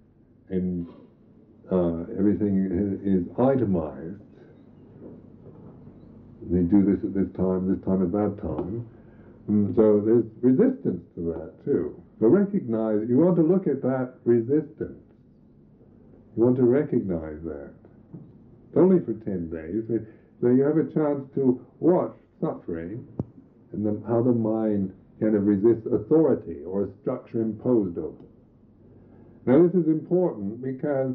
[0.48, 0.86] and
[1.70, 2.54] uh, everything
[3.02, 4.20] is itemized.
[6.50, 8.86] They do this at this time, this time at that time.
[9.48, 12.02] And so there's resistance to that too.
[12.20, 15.02] So recognize, you want to look at that resistance.
[16.36, 17.74] You want to recognize that.
[18.74, 20.06] Only for 10 days.
[20.40, 23.06] So you have a chance to watch suffering
[23.72, 29.46] and the, how the mind kind of resists authority or a structure imposed over it.
[29.46, 31.14] Now this is important because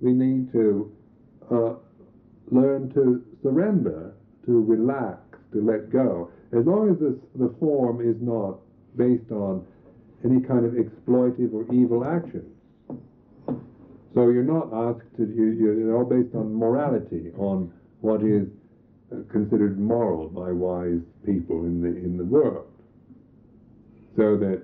[0.00, 0.92] we need to
[1.50, 1.74] uh,
[2.50, 4.14] learn to surrender,
[4.46, 5.20] to relax,
[5.52, 6.30] to let go.
[6.52, 8.58] As long as this, the form is not
[8.96, 9.64] based on
[10.24, 12.59] any kind of exploitive or evil actions.
[14.14, 18.48] So you're not asked to, you, you're all based on morality, on what is
[19.12, 22.66] uh, considered moral by wise people in the, in the world.
[24.16, 24.62] So that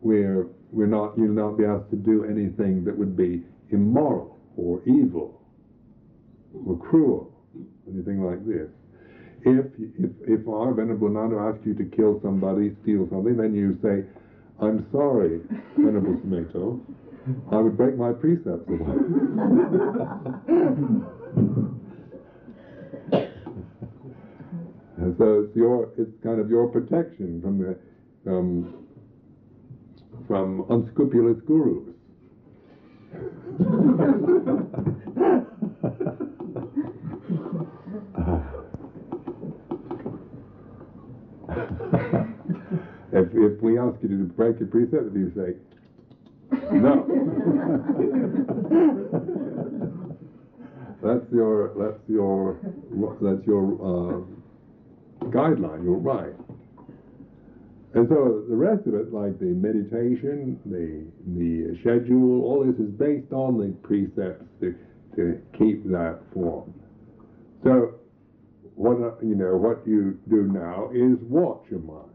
[0.00, 4.82] we're, we're not, you'll not be asked to do anything that would be immoral or
[4.84, 5.40] evil
[6.66, 7.32] or cruel,
[7.92, 8.68] anything like this.
[9.42, 13.78] If, if, if our Venerable Nana asks you to kill somebody, steal something, then you
[13.80, 14.04] say,
[14.60, 15.40] I'm sorry,
[15.76, 16.80] Venerable Sumedho,
[17.50, 18.70] I would break my precepts.
[24.98, 27.78] And so it's your, it's kind of your protection from the,
[28.30, 28.84] um,
[30.26, 31.94] from unscrupulous gurus.
[43.12, 45.54] if, if we ask you to break your precepts, you say,
[46.72, 47.04] no.
[51.02, 52.58] that's your, that's your,
[53.20, 54.22] that's your uh,
[55.26, 56.34] guideline, your right.
[57.94, 62.90] And so the rest of it, like the meditation, the the schedule, all this is
[62.92, 64.74] based on the precepts to,
[65.16, 66.74] to keep that form.
[67.64, 67.94] So
[68.74, 72.12] what uh, you know, what you do now is watch your mind,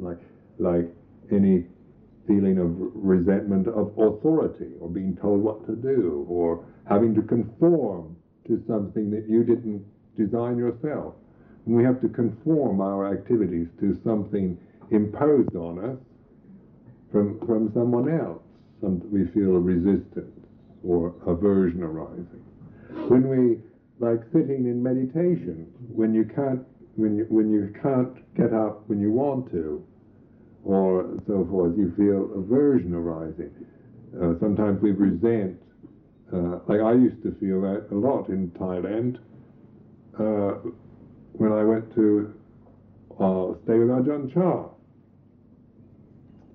[0.00, 0.18] like
[0.58, 0.92] like
[1.30, 1.64] any
[2.28, 8.14] feeling of resentment of authority, or being told what to do, or having to conform
[8.46, 9.82] to something that you didn't
[10.16, 11.14] design yourself.
[11.66, 14.58] And we have to conform our activities to something
[14.90, 15.98] imposed on us
[17.10, 18.42] from, from someone else.
[18.80, 20.46] Some, we feel a resistance
[20.84, 22.44] or aversion arising.
[23.08, 23.58] When we,
[23.98, 26.62] like sitting in meditation, when you can't,
[26.96, 29.84] when you, when you can't get up when you want to,
[30.64, 33.50] or so forth, you feel aversion arising.
[34.14, 35.60] Uh, sometimes we resent,
[36.32, 39.18] uh, like I used to feel that a lot in Thailand
[40.18, 40.58] uh,
[41.32, 42.34] when I went to
[43.20, 44.68] uh, stay with Ajahn Chah.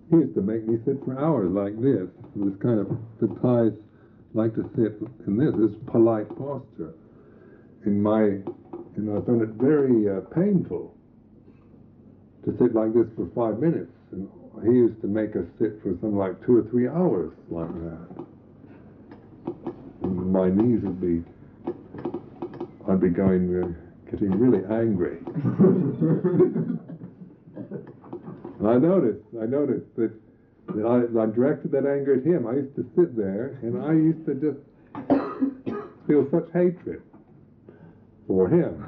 [0.10, 2.08] He used to make me sit for hours like this.
[2.36, 2.90] Was kind of,
[3.22, 3.74] the Thais
[4.34, 6.94] like to sit in this, this polite posture.
[7.86, 10.96] In my, you know, I found it very uh, painful
[12.46, 13.92] to sit like this for five minutes.
[14.12, 14.30] And
[14.64, 18.26] he used to make us sit for something like two or three hours like that.
[20.04, 21.24] And my knees would be,
[22.90, 23.68] I'd be going, uh,
[24.12, 25.18] getting really angry.
[28.60, 30.12] And I noticed, I noticed that,
[30.68, 32.48] that I, I directed that anger at him.
[32.48, 34.60] I used to sit there and I used to just
[36.08, 37.02] feel such hatred
[38.26, 38.88] for him.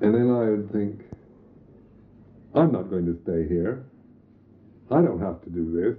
[0.00, 1.02] And then I would think,
[2.54, 3.84] I'm not going to stay here.
[4.90, 5.96] I don't have to do this.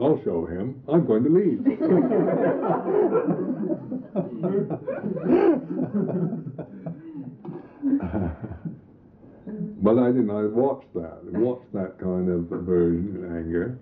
[0.00, 0.80] I'll show him.
[0.88, 1.64] I'm going to leave.
[9.82, 10.30] but I didn't.
[10.30, 11.24] I watched that.
[11.24, 13.76] Watched that kind of aversion and anger.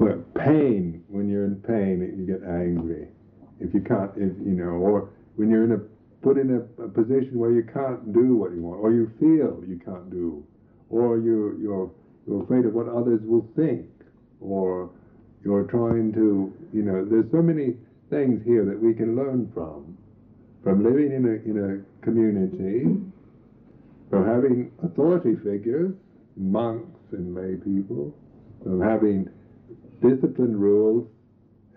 [0.00, 1.04] Well, pain.
[1.06, 3.06] When you're in pain, you get angry.
[3.60, 5.80] If you can't, if you know, or when you're in a
[6.22, 9.62] put in a, a position where you can't do what you want, or you feel
[9.66, 10.44] you can't do,
[10.88, 11.90] or you you're
[12.26, 13.88] you're afraid of what others will think,
[14.40, 14.90] or
[15.44, 17.74] you're trying to, you know, there's so many
[18.10, 19.98] things here that we can learn from,
[20.62, 22.86] from living in a in a community,
[24.08, 25.92] from having authority figures,
[26.36, 28.14] monks and lay people,
[28.62, 29.28] from having
[30.00, 31.08] disciplined rules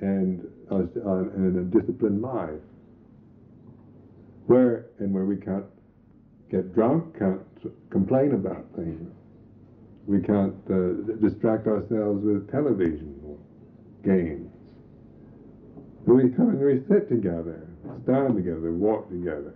[0.01, 2.61] and uh, and a disciplined life
[4.47, 5.65] where and where we can't
[6.51, 7.41] get drunk, can't
[7.89, 9.11] complain about things.
[10.05, 13.37] We can't uh, distract ourselves with television, or
[14.03, 14.51] games.
[16.05, 17.67] So we come and we sit together,
[18.03, 19.55] stand together, walk together,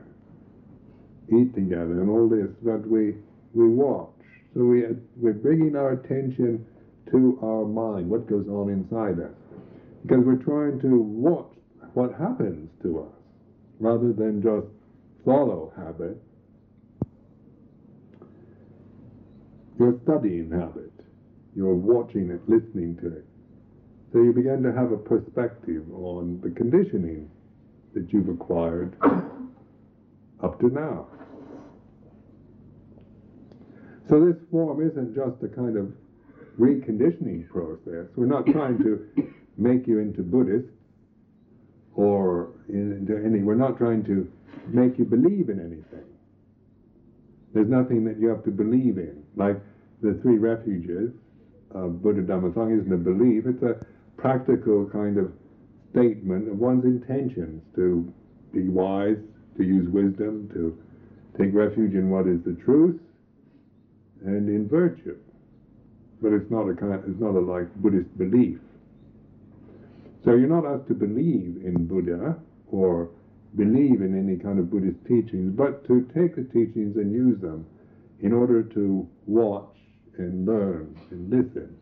[1.29, 3.13] eat together, and all this, but we,
[3.53, 4.09] we watch.
[4.55, 4.85] So we,
[5.15, 6.65] we're bringing our attention
[7.11, 9.31] to our mind, what goes on inside us.
[10.01, 11.53] Because we're trying to watch
[11.93, 13.13] what happens to us
[13.79, 14.67] rather than just
[15.25, 16.17] follow habit.
[19.77, 20.91] You're studying habit.
[21.55, 23.25] You're watching it, listening to it.
[24.11, 27.29] So you begin to have a perspective on the conditioning
[27.93, 28.95] that you've acquired
[30.43, 31.07] up to now.
[34.09, 35.93] So this form isn't just a kind of
[36.59, 38.07] reconditioning process.
[38.15, 39.07] We're not trying to
[39.57, 40.67] make you into Buddhist
[41.93, 43.43] or into any.
[43.43, 44.31] We're not trying to
[44.73, 46.05] make you believe in anything.
[47.53, 49.23] There's nothing that you have to believe in.
[49.35, 49.57] Like
[50.01, 51.11] the three refuges
[51.71, 53.45] of Buddha Dhamma Sangha isn't a belief.
[53.45, 53.85] It's a
[54.17, 55.31] practical kind of
[55.91, 58.11] statement of one's intentions to
[58.53, 59.17] be wise,
[59.57, 60.77] to use wisdom, to
[61.37, 62.99] take refuge in what is the truth,
[64.25, 65.17] and in virtue.
[66.21, 67.01] But it's not a kind.
[67.07, 68.59] It's not a like Buddhist belief.
[70.25, 72.37] So you're not asked to believe in Buddha
[72.71, 73.09] or
[73.55, 77.65] believe in any kind of Buddhist teachings, but to take the teachings and use them
[78.21, 79.75] in order to watch
[80.17, 81.75] and learn and listen.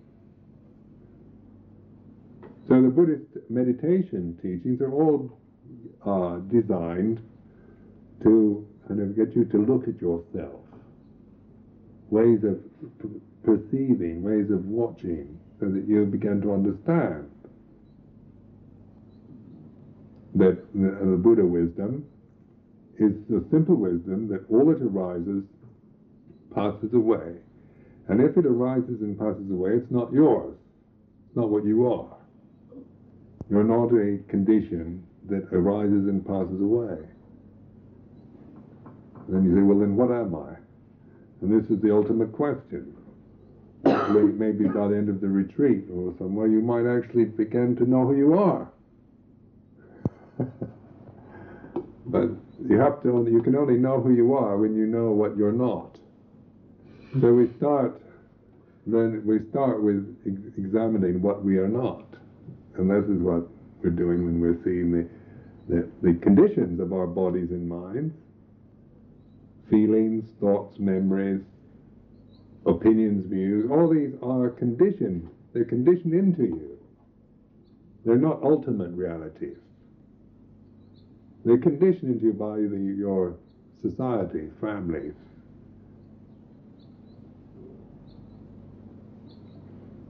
[2.68, 5.39] So the Buddhist meditation teachings are all
[6.05, 7.22] uh, designed
[8.24, 10.61] to kind of get you to look at yourself,
[12.09, 12.59] ways of
[13.43, 17.30] perceiving, ways of watching, so that you begin to understand
[20.38, 22.05] that the, the Buddha wisdom
[22.99, 25.43] is the simple wisdom that all that arises
[26.53, 27.38] passes away.
[28.07, 30.55] And if it arises and passes away, it's not yours.
[31.27, 32.17] It's not what you are.
[33.49, 36.97] You're not a condition that arises and passes away.
[39.27, 40.55] then you say, well, then what am I?
[41.41, 42.95] And this is the ultimate question.
[43.83, 48.05] Maybe by the end of the retreat or somewhere, you might actually begin to know
[48.07, 48.71] who you are.
[52.05, 52.29] but
[52.67, 55.38] you have to only, you can only know who you are when you know what
[55.38, 55.97] you're not.
[57.13, 57.21] Hmm.
[57.21, 58.01] So we start
[58.88, 62.05] then we start with ex- examining what we are not,
[62.77, 63.45] and this is what
[63.83, 65.09] we're doing when we're seeing the,
[65.67, 68.15] the the conditions of our bodies and minds,
[69.69, 71.41] feelings, thoughts, memories,
[72.65, 73.69] opinions, views.
[73.69, 75.29] All these are conditioned.
[75.53, 76.79] They're conditioned into you.
[78.05, 79.57] They're not ultimate realities.
[81.48, 83.38] They're conditioned into you by the, your
[83.82, 85.14] society, family.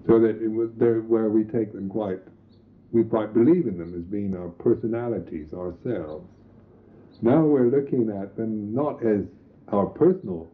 [0.08, 0.48] So that it
[1.08, 2.18] where we take them quite,
[2.92, 6.28] we quite believe in them as being our personalities, ourselves.
[7.22, 9.22] Now we're looking at them not as
[9.68, 10.50] our personal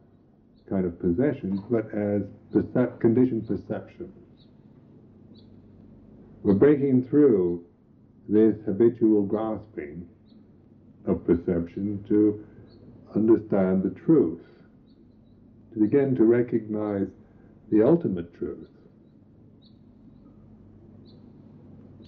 [0.69, 2.23] kind of possessions, but as
[2.53, 4.47] percep- conditioned perceptions.
[6.41, 7.63] We're breaking through
[8.27, 10.09] this habitual grasping
[11.05, 12.43] of perception to
[13.15, 14.41] understand the truth,
[15.73, 17.07] to begin to recognize
[17.71, 18.67] the ultimate truth,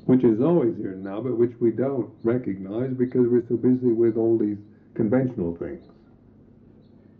[0.06, 4.18] which is always here now, but which we don't recognize because we're so busy with
[4.18, 4.58] all these
[4.94, 5.84] conventional things,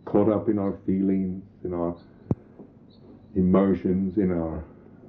[0.04, 1.96] caught up in our feelings, in our
[3.34, 4.64] emotions, in our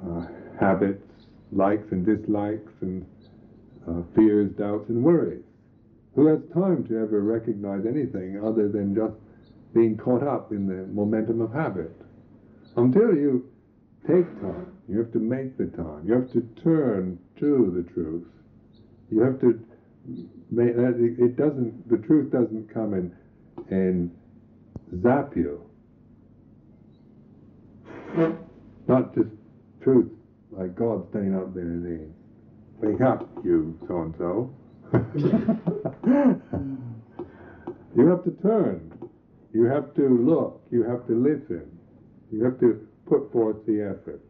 [0.05, 0.25] uh,
[0.59, 1.03] habits,
[1.51, 3.05] likes and dislikes, and
[3.87, 5.46] uh, fears, doubts, and worries.
[6.17, 9.13] Who has time to ever recognize anything other than just
[9.75, 11.91] being caught up in the momentum of habit?
[12.75, 13.47] Until you
[14.07, 18.25] take time, you have to make the time, you have to turn to the truth.
[19.11, 19.63] You have to
[20.49, 23.15] make uh, it doesn't the truth doesn't come and
[23.69, 24.09] and
[25.03, 25.61] zap you.
[28.87, 29.29] Not just
[29.83, 30.09] truth
[30.49, 32.13] like God standing up there and saying,
[32.79, 34.55] Wake up, you so and so.
[37.95, 38.91] You have to turn.
[39.53, 40.61] You have to look.
[40.71, 41.65] You have to listen.
[42.31, 44.21] You have to put forth the effort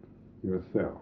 [0.43, 1.01] yourself.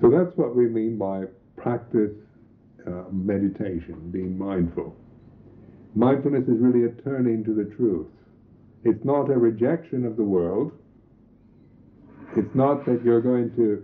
[0.00, 1.24] So that's what we mean by
[1.56, 2.10] practice
[2.86, 4.96] uh, meditation, being mindful.
[5.94, 8.08] Mindfulness is really a turning to the truth.
[8.84, 10.72] It's not a rejection of the world.
[12.34, 13.82] It's not that you're going to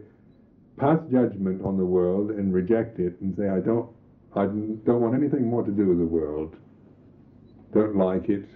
[0.78, 3.90] pass judgment on the world and reject it and say, I don't,
[4.34, 6.57] I don't want anything more to do with the world.
[7.74, 8.49] Don't like it.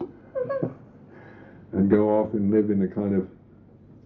[1.72, 3.28] and go off and live in a kind of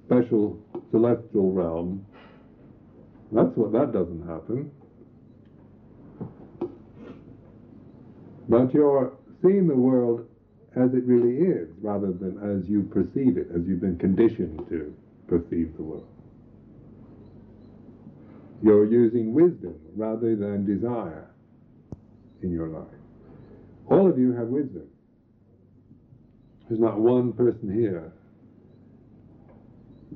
[0.06, 0.58] special
[0.90, 2.06] celestial realm.
[3.32, 4.70] That's what that doesn't happen.
[8.48, 10.26] But you're seeing the world
[10.76, 14.94] as it really is, rather than as you perceive it, as you've been conditioned to
[15.26, 16.08] perceive the world.
[18.62, 21.30] You're using wisdom rather than desire
[22.42, 22.86] in your life.
[23.90, 24.86] All of you have wisdom.
[26.68, 28.12] There's not one person here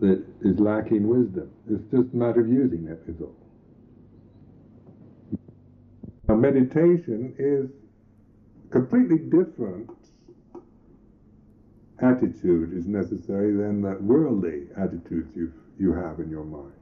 [0.00, 1.50] that is lacking wisdom.
[1.68, 3.34] It's just a matter of using it, is all.
[6.28, 7.70] Now, meditation is
[8.70, 9.90] completely different
[12.00, 16.72] attitude is necessary than the worldly attitudes you you have in your mind.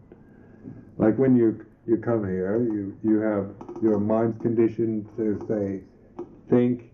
[0.98, 5.82] Like when you you come here, you you have your mind's conditioned to say,
[6.50, 6.92] think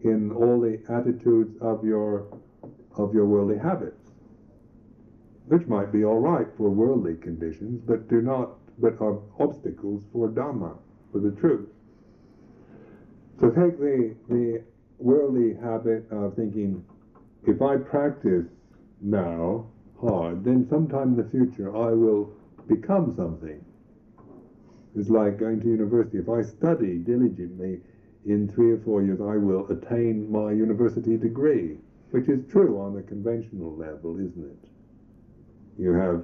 [0.00, 2.26] in all the attitudes of your
[2.96, 4.10] of your worldly habits,
[5.46, 10.28] which might be all right for worldly conditions, but do not but are obstacles for
[10.28, 10.76] Dhamma,
[11.12, 11.68] for the truth.
[13.40, 14.62] So take the the
[14.98, 16.84] worldly habit of thinking,
[17.46, 18.46] if I practice
[19.00, 19.66] now
[20.00, 22.32] hard, then sometime in the future I will
[22.68, 23.64] become something.
[24.94, 26.18] It's like going to university.
[26.18, 27.80] If I study diligently,
[28.24, 31.76] in three or four years I will attain my university degree,
[32.10, 34.68] which is true on the conventional level, isn't it?
[35.78, 36.22] You have,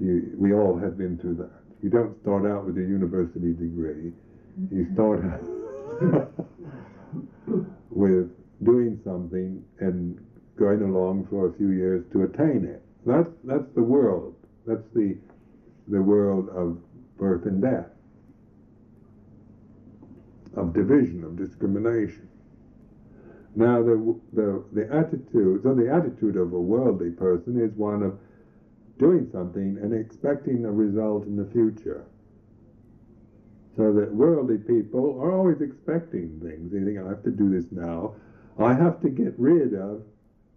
[0.00, 1.50] you, we all have been through that.
[1.82, 4.12] You don't start out with a university degree.
[4.70, 5.24] You start
[6.14, 6.34] out
[7.90, 8.30] with
[8.62, 10.18] doing something and
[10.60, 12.82] going along for a few years to attain it.
[13.06, 14.36] That's that's the world.
[14.66, 15.16] That's the
[15.88, 16.78] the world of
[17.16, 17.88] birth and death,
[20.54, 22.28] of division, of discrimination.
[23.56, 28.18] Now the the the attitude so the attitude of a worldly person is one of
[28.98, 32.04] doing something and expecting a result in the future.
[33.76, 36.70] So that worldly people are always expecting things.
[36.70, 38.14] They think, I have to do this now.
[38.58, 40.02] I have to get rid of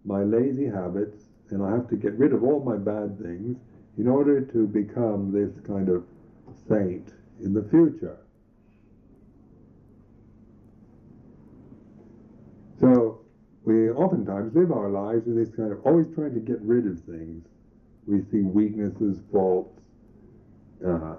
[0.04, 3.58] my lazy habits and I have to get rid of all my bad things
[3.98, 6.04] in order to become this kind of
[6.68, 8.18] saint in the future.
[12.80, 13.20] So
[13.64, 17.00] we oftentimes live our lives with this kind of always trying to get rid of
[17.04, 17.46] things.
[18.06, 19.80] We see weaknesses, faults,
[20.86, 21.14] uh,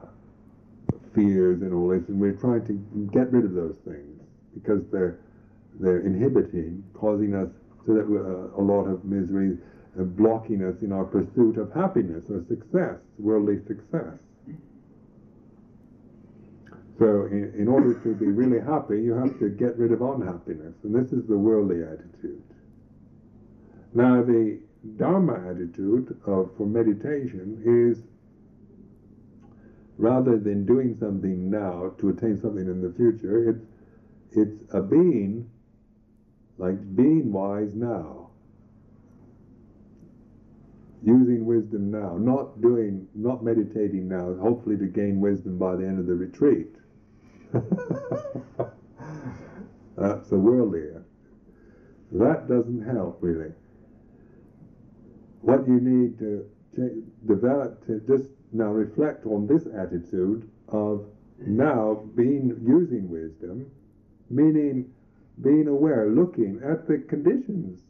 [1.16, 2.74] fears, and all this, and we're trying to
[3.12, 4.22] get rid of those things
[4.54, 5.20] because they're
[5.80, 7.50] they're inhibiting, causing us
[7.86, 9.58] so that uh, a lot of misery,
[10.00, 14.18] uh, blocking us in our pursuit of happiness or success, worldly success.
[16.98, 20.74] So, in, in order to be really happy, you have to get rid of unhappiness,
[20.84, 22.42] and this is the worldly attitude.
[23.94, 24.60] Now, the
[24.98, 28.04] Dharma attitude of, for meditation is
[29.98, 33.66] rather than doing something now to attain something in the future, it's
[34.32, 35.50] it's a being
[36.58, 38.30] like being wise now,
[41.03, 45.99] using wisdom now, not doing, not meditating now, hopefully to gain wisdom by the end
[45.99, 46.76] of the retreat.
[49.97, 50.89] That's a worldly.
[52.12, 53.51] That doesn't help really.
[55.41, 56.49] What you need to
[57.28, 61.06] develop to just now reflect on this attitude of
[61.39, 63.70] now being using wisdom,
[64.30, 64.91] meaning
[65.42, 67.82] being aware, looking at the conditions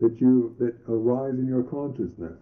[0.00, 2.38] that you that arise in your consciousness.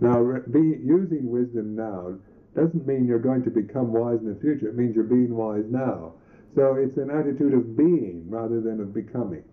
[0.00, 2.14] Now, be, using wisdom now
[2.54, 4.68] doesn't mean you're going to become wise in the future.
[4.68, 6.14] It means you're being wise now.
[6.54, 9.44] So it's an attitude of being rather than of becoming.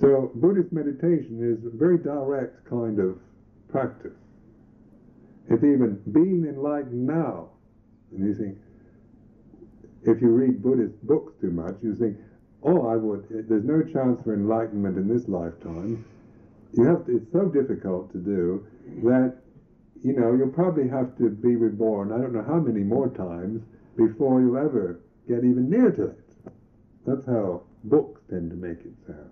[0.00, 3.18] So Buddhist meditation is a very direct kind of
[3.68, 4.12] practice.
[5.50, 7.48] It's even being enlightened now.
[8.12, 8.58] And you think,
[10.02, 12.16] if you read Buddhist books too much, you think,
[12.62, 16.04] oh, I would, there's no chance for enlightenment in this lifetime.
[16.74, 18.66] You have to, it's so difficult to do
[19.04, 19.36] that,
[20.02, 23.62] you know, you'll probably have to be reborn, I don't know how many more times
[23.96, 26.20] before you'll ever get even near to it.
[27.06, 29.30] That's how books tend to make it sound.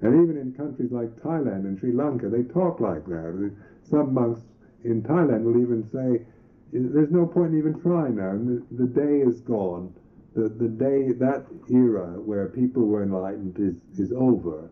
[0.00, 3.52] And even in countries like Thailand and Sri Lanka, they talk like that.
[3.82, 4.40] Some monks
[4.84, 6.24] in Thailand will even say,
[6.72, 8.32] there's no point in even trying now.
[8.32, 9.94] The, the day is gone.
[10.34, 14.70] The, the day, that era where people were enlightened is, is over.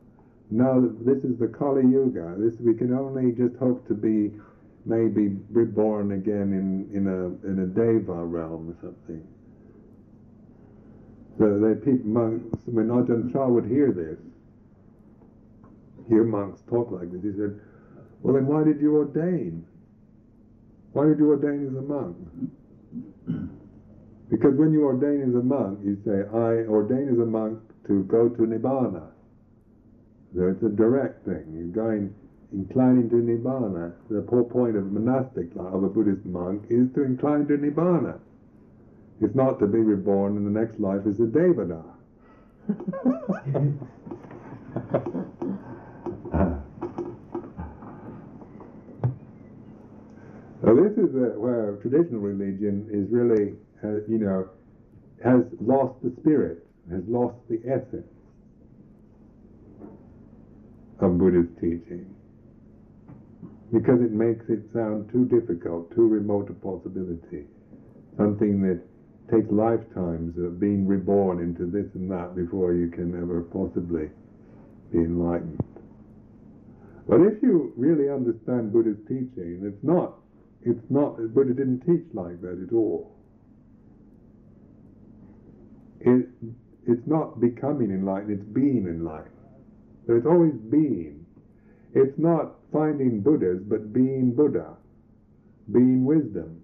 [0.51, 2.37] Now this is the Kali Yuga.
[2.39, 4.33] This we can only just hope to be
[4.85, 9.27] maybe reborn again in, in a in a Deva realm or something.
[11.39, 14.19] So they people monks when Ajahn Chah would hear this,
[16.09, 17.61] hear monks talk like this, he said,
[18.23, 19.67] Well then why did you ordain?
[20.97, 22.17] Why did you ordain as a monk?
[24.31, 28.03] Because when you ordain as a monk, you say, I ordain as a monk to
[28.05, 29.03] go to Nibbana.
[30.35, 31.53] So it's a direct thing.
[31.53, 32.15] You're going,
[32.51, 33.93] inclining to Nibbana.
[34.09, 38.19] The whole point of monastic life, of a Buddhist monk, is to incline to Nibbana.
[39.21, 41.85] It's not to be reborn in the next life as a Devada.
[50.77, 53.55] this is uh, where traditional religion is really,
[53.85, 54.49] uh, you know,
[55.23, 58.07] has lost the spirit, has lost the essence
[61.01, 62.07] of Buddhist teaching
[63.73, 67.45] because it makes it sound too difficult, too remote a possibility,
[68.17, 68.81] something that
[69.31, 74.09] takes lifetimes of being reborn into this and that before you can ever possibly
[74.93, 75.61] be enlightened.
[77.09, 80.15] But if you really understand Buddha's teaching, it's not,
[80.67, 83.15] it's not, Buddha didn't teach like that at all.
[86.01, 86.27] It,
[86.87, 89.31] it's not becoming enlightened, it's being enlightened.
[90.09, 91.25] It's always being.
[91.95, 94.75] It's not finding Buddhas, but being Buddha,
[95.71, 96.63] being wisdom.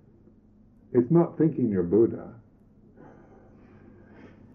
[0.92, 2.28] It's not thinking you're Buddha,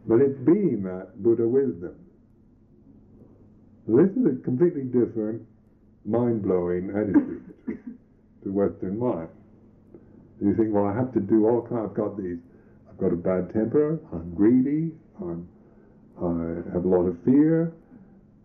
[0.08, 1.96] but it's being that Buddha wisdom.
[3.88, 5.44] This is a completely different,
[6.06, 7.98] mind-blowing attitude
[8.44, 9.30] to Western mind.
[10.42, 11.90] You think, well, I have to do all kinds.
[11.90, 12.38] I've got these.
[12.90, 14.00] I've got a bad temper.
[14.14, 14.92] I'm greedy.
[15.20, 15.48] I'm,
[16.18, 17.74] I have a lot of fear.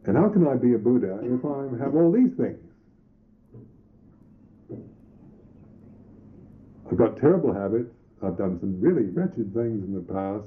[0.04, 2.58] And how can I be a Buddha if I have all these things?
[6.90, 7.90] I've got terrible habits.
[8.22, 10.44] I've done some really wretched things in the past,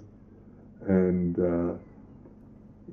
[0.88, 1.74] and uh,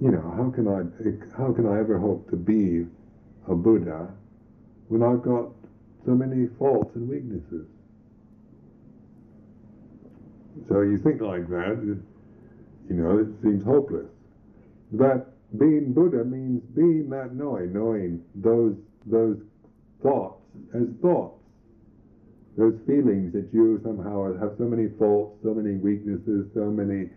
[0.01, 2.87] you know how can I how can I ever hope to be
[3.49, 4.09] a Buddha
[4.89, 5.51] when I've got
[6.05, 7.67] so many faults and weaknesses?
[10.69, 11.99] So you think like that, it,
[12.89, 14.07] you know, it seems hopeless.
[14.93, 18.77] But being Buddha means being that knowing, knowing those
[19.07, 19.39] those
[20.03, 20.43] thoughts
[20.75, 21.41] as thoughts,
[22.57, 27.09] those feelings that you somehow have so many faults, so many weaknesses, so many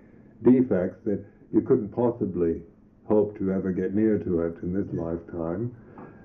[0.43, 1.23] defects that
[1.53, 2.61] you couldn't possibly
[3.07, 5.75] hope to ever get near to it in this lifetime.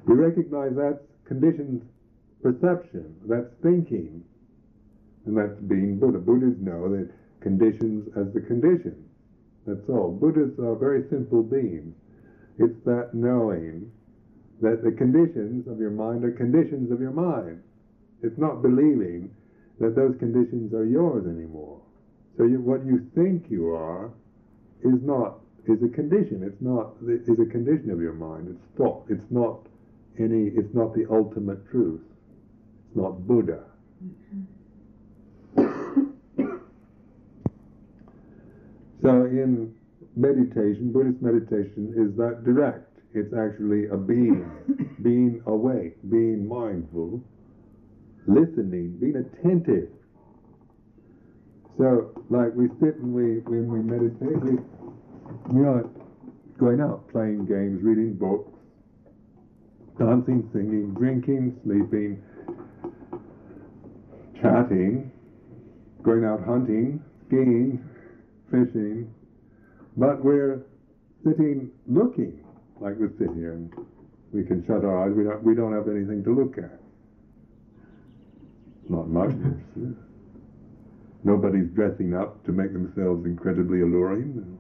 [0.09, 1.87] You recognize that's conditioned
[2.43, 4.22] perception, that's thinking,
[5.26, 6.18] and that's being Buddha.
[6.18, 7.11] Buddhas know that
[7.41, 9.05] conditions as the condition.
[9.66, 10.11] That's all.
[10.12, 11.95] Buddhas are very simple beings.
[12.59, 13.91] It's that knowing
[14.61, 17.62] that the conditions of your mind are conditions of your mind.
[18.22, 19.30] It's not believing
[19.80, 21.80] that those conditions are yours anymore.
[22.36, 24.11] So you, what you think you are
[24.82, 26.43] is not is a condition.
[26.43, 28.49] It's not is a condition of your mind.
[28.51, 29.07] It's thought.
[29.09, 29.66] It's not
[30.18, 30.53] any.
[30.57, 32.01] It's not the ultimate truth.
[32.91, 33.64] It's not Buddha.
[39.03, 39.74] So in
[40.14, 42.99] meditation, Buddhist meditation is that direct.
[43.14, 44.45] It's actually a being,
[45.03, 47.22] being awake, being mindful,
[48.26, 49.88] listening, being attentive.
[51.78, 54.59] So, like we sit and we, when we meditate, we,
[55.49, 55.88] we are
[56.59, 58.53] going out, playing games, reading books,
[59.99, 62.22] dancing, singing, drinking, sleeping,
[64.41, 65.11] chatting,
[66.03, 67.84] going out hunting, skiing,
[68.51, 69.12] fishing,
[69.97, 70.62] but we're
[71.24, 72.45] sitting looking
[72.80, 73.72] like we sit here and
[74.32, 75.12] we can shut our eyes.
[75.14, 76.80] We don't, we don't have anything to look at.
[78.88, 79.34] Not much.
[81.22, 84.59] Nobody's dressing up to make themselves incredibly alluring,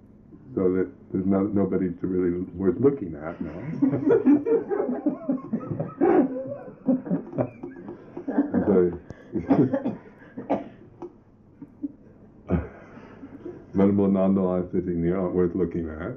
[0.54, 3.54] so that there's no, nobody to really worth looking at now.
[8.66, 8.92] so,
[14.10, 16.16] Nanda are sitting there aren't worth looking at.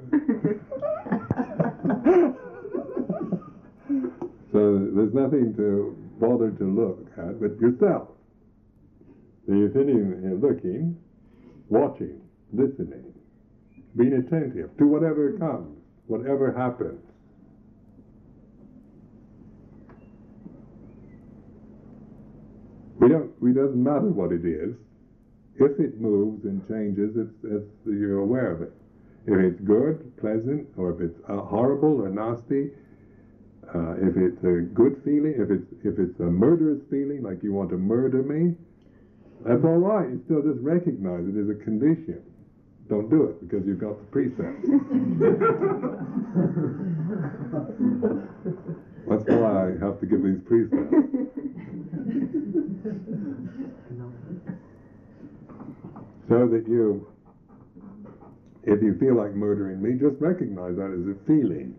[4.52, 8.10] so there's nothing to bother to look at but yourself.
[9.46, 10.98] So you're sitting here looking,
[11.70, 13.14] watching, listening,
[13.96, 17.00] being attentive to whatever comes, whatever happens.
[23.04, 24.76] We don't, it doesn't matter what it is.
[25.56, 28.72] If it moves and changes, it's, it's, you're aware of it.
[29.28, 32.72] If it's good, pleasant, or if it's uh, horrible or nasty,
[33.76, 37.54] uh, if it's a good feeling, if it's if it's a murderous feeling, like you
[37.54, 38.56] want to murder me,
[39.46, 40.10] that's all right.
[40.10, 42.22] You still just recognize it as a condition.
[42.90, 44.64] don't do it because you've got the precepts.
[49.08, 50.96] That's why I have to give these precepts.
[56.30, 57.06] So that you,
[58.64, 61.76] if you feel like murdering me, just recognize that as a feeling.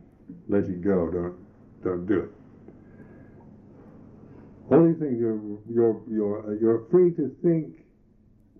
[0.48, 1.10] Let it go.
[1.10, 1.36] Don't
[1.82, 2.30] don't do it.
[4.70, 7.86] These things you're you're you're uh, you're free to think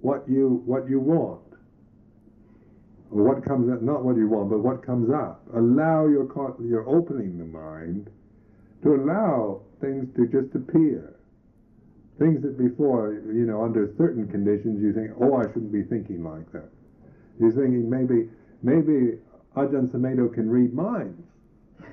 [0.00, 1.44] what you what you want
[3.14, 5.46] what comes up, not what you want, but what comes up.
[5.54, 6.26] Allow your
[6.60, 8.10] you're opening the mind
[8.82, 11.13] to allow things to just appear.
[12.18, 16.22] Things that before, you know, under certain conditions you think, oh, I shouldn't be thinking
[16.22, 16.70] like that.
[17.40, 18.30] You're thinking maybe
[18.62, 19.18] maybe
[19.56, 21.20] Ajahn Sumedho can read minds.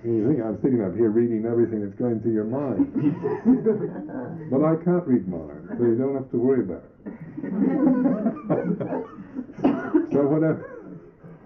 [0.03, 2.93] And you think I'm sitting up here reading everything that's going through your mind.
[4.51, 6.91] but I can't read minds, so you don't have to worry about it.
[10.13, 10.82] so whatever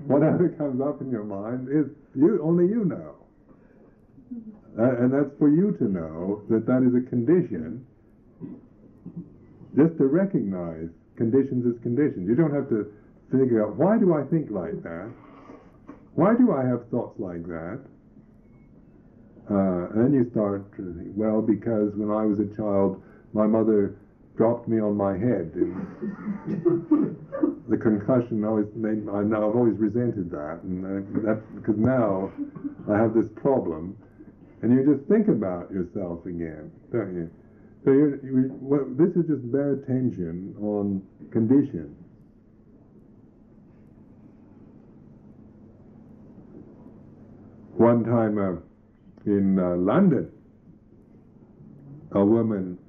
[0.07, 3.15] whatever comes up in your mind is you only you know.
[4.78, 7.86] Uh, and that's for you to know that that is a condition.
[9.76, 12.28] Just to recognize conditions as conditions.
[12.28, 12.91] You don't have to
[13.32, 15.09] figure out why do I think like that?
[16.13, 17.82] Why do I have thoughts like that?
[19.49, 23.01] Uh, and then you start to think, well, because when I was a child,
[23.34, 23.97] my mother
[24.38, 25.51] dropped me on my head.
[27.67, 29.09] The concussion always made.
[29.09, 30.84] I know I've always resented that, and
[31.26, 32.32] that because now
[32.88, 33.97] I have this problem,
[34.61, 37.32] and you just think about yourself again, don't you?
[37.86, 41.95] So well, this is just bare attention on conditions.
[47.77, 50.31] One time uh, in uh, London,
[52.13, 52.79] a woman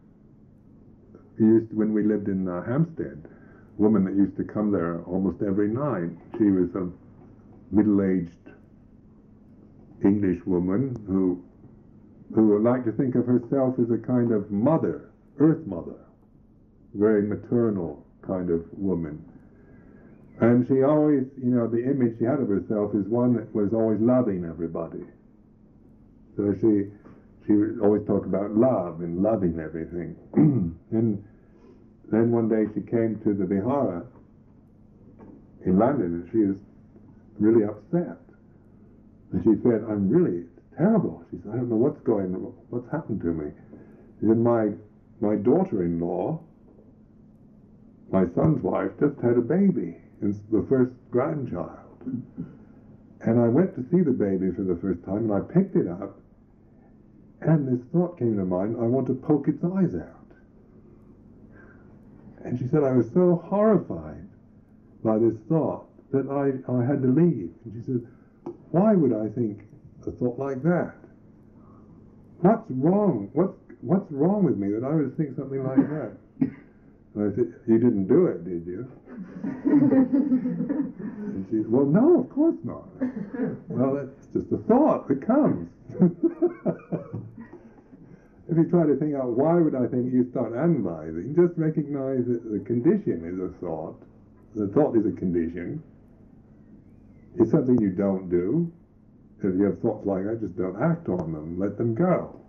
[1.38, 3.22] used when we lived in uh, Hampstead,
[3.78, 6.09] a woman that used to come there almost every night.
[6.38, 6.88] She was a
[7.70, 8.30] middle-aged
[10.03, 11.44] English woman who
[12.35, 16.01] who would like to think of herself as a kind of mother, earth mother,
[16.95, 19.22] very maternal kind of woman.
[20.41, 23.72] And she always, you know, the image she had of herself is one that was
[23.72, 25.05] always loving everybody.
[26.37, 26.93] So she
[27.47, 30.16] she would always talk about love and loving everything.
[30.35, 31.24] and
[32.11, 34.05] then one day she came to the Vihara
[35.64, 36.57] in London and she was
[37.39, 38.18] really upset.
[39.33, 40.45] And she said, I'm really
[40.77, 41.24] terrible.
[41.31, 43.51] She said, I don't know what's going on, what's happened to me.
[44.20, 44.70] She said, my,
[45.20, 46.41] my daughter-in-law,
[48.11, 49.97] my son's wife, just had a baby.
[50.22, 52.22] It's the first grandchild.
[53.20, 55.89] And I went to see the baby for the first time and I picked it
[55.89, 56.18] up
[57.41, 60.12] and this thought came to mind, I want to poke its eyes out.
[62.45, 64.29] And she said, I was so horrified
[65.05, 67.51] by this thought that I, I had to leave.
[67.64, 68.07] And she said,
[68.70, 69.62] why would I think
[70.07, 70.95] a thought like that?
[72.41, 73.31] What's wrong?
[73.33, 76.17] What's, what's wrong with me that I would think something like that?
[77.17, 78.87] And I said, you didn't do it, did you?
[79.65, 82.85] and she said, well, no, of course not.
[83.69, 85.71] well, it's just a thought that comes.
[88.49, 91.35] if you try to think out why would I think, you start analyzing.
[91.35, 93.97] Just recognize that the condition is a thought.
[94.55, 95.83] The thought is a condition.
[97.39, 98.71] It's something you don't do.
[99.39, 101.59] If you have thoughts like that, just don't act on them.
[101.59, 102.41] Let them go.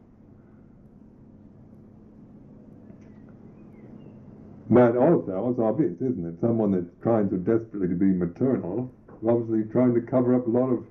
[4.69, 6.41] But also, it's obvious, isn't it?
[6.41, 8.91] Someone that's trying so desperately to be maternal,
[9.27, 10.85] obviously trying to cover up a lot of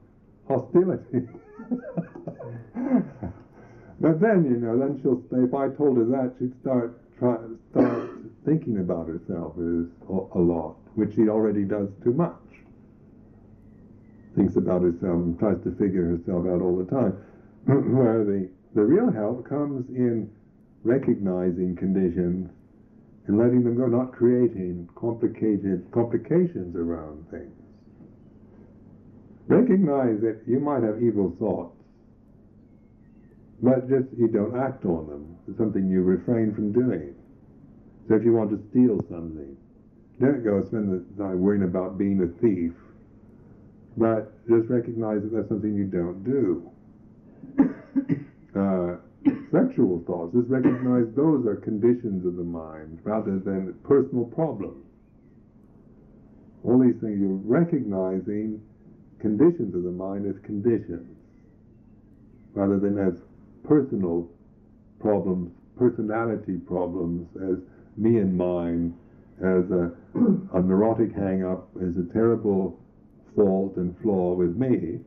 [0.48, 1.28] hostility.
[4.00, 7.36] but then, you know, then she'll say, if I told her that, she'd start try,
[7.70, 8.10] start
[8.44, 12.34] thinking about herself as a lot, which she already does too much.
[14.36, 17.12] Thinks about herself and tries to figure herself out all the time.
[17.64, 20.30] Where the, the real help comes in
[20.84, 22.50] recognizing conditions
[23.26, 27.50] and letting them go, not creating complicated complications around things.
[29.48, 31.76] Recognize that you might have evil thoughts,
[33.62, 35.36] but just you don't act on them.
[35.48, 37.14] It's something you refrain from doing.
[38.08, 39.56] So if you want to steal something,
[40.20, 42.72] don't go spend the time worrying about being a thief,
[43.96, 46.70] but just recognize that that's something you don't do.
[48.56, 48.96] Uh,
[49.52, 54.82] sexual thoughts, just recognize those are conditions of the mind rather than personal problems.
[56.64, 58.62] All these things you're recognizing
[59.20, 61.16] conditions of the mind as conditions
[62.54, 63.12] rather than as
[63.68, 64.28] personal
[65.00, 67.58] problems, personality problems, as
[67.96, 68.94] me and mine,
[69.38, 69.92] as a,
[70.56, 72.80] a neurotic hang up, as a terrible
[73.36, 74.98] fault and flaw with me,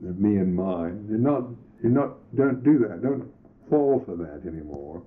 [0.00, 1.06] me and mine.
[1.10, 1.44] You're not,
[1.82, 3.02] you're not, don't do that.
[3.02, 3.28] Don't
[3.68, 5.02] fall for that anymore,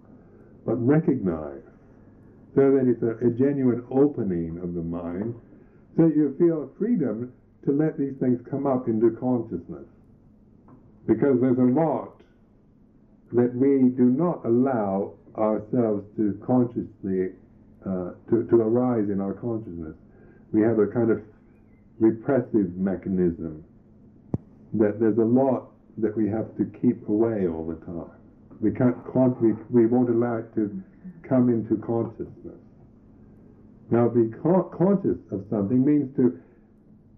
[0.66, 1.64] but recognize
[2.56, 5.34] so that it's a, a genuine opening of the mind
[5.98, 7.34] so you feel freedom
[7.66, 9.86] to let these things come up into consciousness.
[11.08, 12.22] Because there's a lot
[13.34, 17.34] that we do not allow ourselves to consciously
[17.86, 19.96] uh, to, to arise in our consciousness.
[20.52, 21.22] We have a kind of
[22.00, 23.64] repressive mechanism
[24.74, 28.18] that there's a lot that we have to keep away all the time.
[28.62, 28.98] We can't
[29.42, 30.72] we, we won't allow it to
[31.28, 32.60] come into consciousness.
[33.92, 36.40] Now, be con- conscious of something means to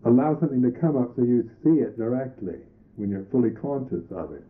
[0.05, 2.59] allow something to come up so you see it directly
[2.95, 4.43] when you're fully conscious of it.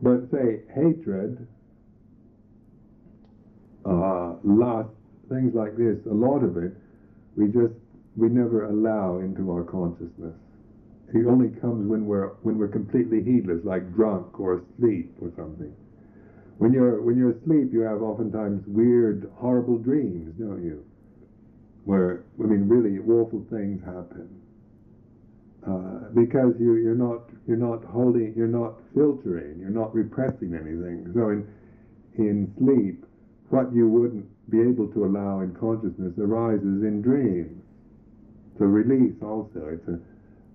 [0.00, 1.46] But say hatred,
[3.84, 4.90] uh, lust,
[5.28, 6.72] things like this, a lot of it,
[7.36, 7.74] we just
[8.16, 10.34] we never allow into our consciousness.
[11.14, 15.74] It only comes when we're when we're completely heedless, like drunk or asleep or something.
[16.58, 20.84] When you're when you're asleep, you have oftentimes weird, horrible dreams, don't you?
[21.84, 24.42] Where I mean, really awful things happen
[25.66, 31.10] uh, because you you're not you're not holding, you're not filtering, you're not repressing anything.
[31.14, 31.46] So in
[32.18, 33.04] in sleep,
[33.50, 37.61] what you wouldn't be able to allow in consciousness arises in dreams.
[38.58, 39.68] So release also.
[39.72, 39.98] It's a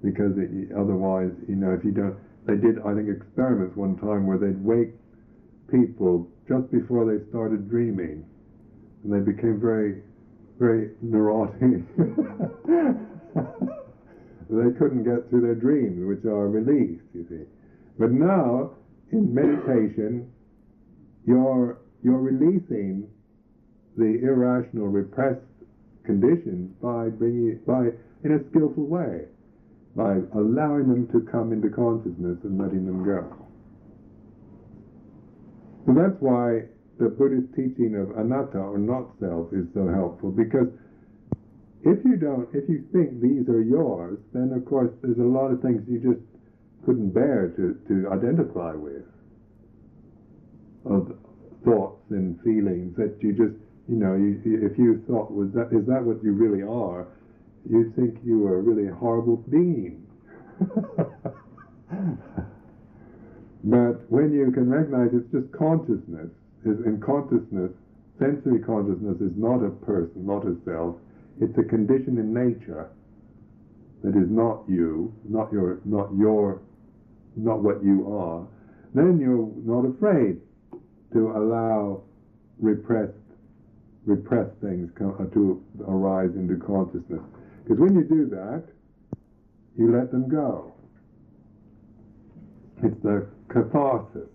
[0.03, 4.27] because it, otherwise, you know, if you don't, they did I think experiments one time
[4.27, 4.93] where they'd wake
[5.71, 8.23] people just before they started dreaming,
[9.03, 10.01] and they became very,
[10.59, 11.59] very neurotic.
[14.49, 17.43] they couldn't get through their dreams, which are released, you see.
[17.99, 18.71] But now,
[19.11, 20.31] in meditation,
[21.25, 23.09] you're you're releasing
[23.97, 25.41] the irrational, repressed
[26.07, 27.91] conditions by bringing by
[28.23, 29.27] in a skillful way,
[29.95, 33.27] by allowing them to come into consciousness and letting them go.
[35.85, 40.67] So that's why the Buddhist teaching of anatta or not self is so helpful because
[41.83, 45.51] if you don't, if you think these are yours, then of course there's a lot
[45.51, 46.25] of things you just
[46.85, 49.03] couldn't bear to, to identify with.
[50.85, 51.15] Of
[51.63, 55.85] thoughts and feelings that you just, you know, you, if you thought, was that, is
[55.87, 57.07] that what you really are?
[57.69, 60.05] You'd think you were really a really horrible being.
[63.67, 66.31] But when you can recognize it's just consciousness,
[66.63, 67.71] is in consciousness,
[68.17, 70.95] sensory consciousness is not a person, not a self.
[71.41, 72.89] It's a condition in nature
[74.03, 76.61] that is not you, not your, not your,
[77.35, 78.47] not what you are.
[78.93, 80.39] Then you're not afraid
[81.11, 82.03] to allow
[82.59, 83.19] repressed,
[84.07, 87.21] repressed things come, uh, to arise into consciousness.
[87.63, 88.63] Because when you do that,
[89.77, 90.73] you let them go.
[92.83, 94.29] It's the catharsis,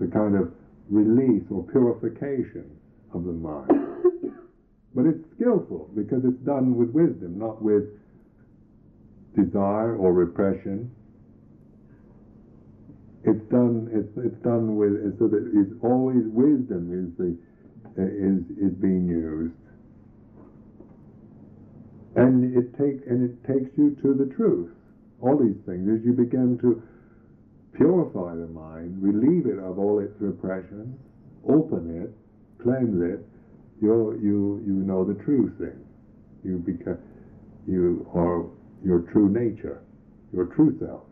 [0.00, 0.52] the kind of
[0.88, 2.64] release or purification
[3.12, 3.70] of the mind.
[4.94, 7.84] but it's skillful because it's done with wisdom, not with
[9.36, 10.90] desire or repression.
[13.24, 13.88] It's done.
[13.92, 17.36] It's, it's done with so that it's always wisdom is the
[17.96, 19.54] is is being used,
[22.16, 24.70] and it take and it takes you to the truth.
[25.20, 26.82] All these things as you begin to
[27.72, 30.98] purify the mind, relieve it of all its repression,
[31.48, 33.26] open it, cleanse it,
[33.80, 35.84] you you you know the true thing.
[36.44, 36.98] You become
[37.66, 38.44] you are
[38.84, 39.80] your true nature,
[40.32, 41.02] your true self,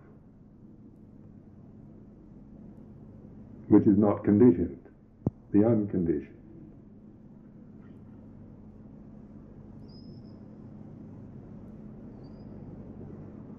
[3.68, 4.78] which is not conditioned,
[5.52, 6.28] the unconditioned.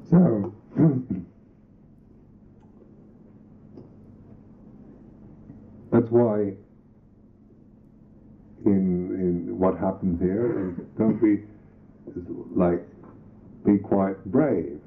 [0.09, 0.53] So
[5.91, 6.53] That's why
[8.65, 11.43] in in what happens here don't be
[12.55, 12.85] like
[13.65, 14.79] be quite brave.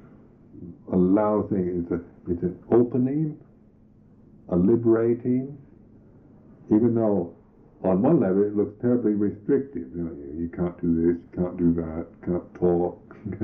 [0.93, 1.85] Allow things.
[1.85, 3.37] It's a it's an opening,
[4.49, 5.57] a liberating.
[6.67, 7.33] Even though
[7.83, 9.87] on one level it looks terribly restrictive.
[9.95, 13.15] You, know, you can't do this, you can't do that, can't talk.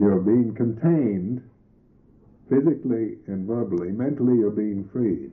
[0.00, 1.42] you're being contained
[2.48, 3.90] physically and verbally.
[3.90, 5.32] Mentally, you're being freed.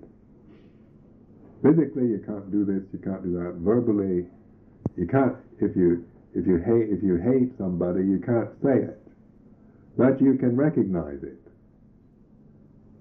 [1.64, 3.56] Physically, you can't do this, you can't do that.
[3.60, 4.28] Verbally,
[4.96, 5.36] you can't.
[5.60, 9.02] If you if you hate if you hate somebody, you can't say it,
[9.98, 11.42] but you can recognize it,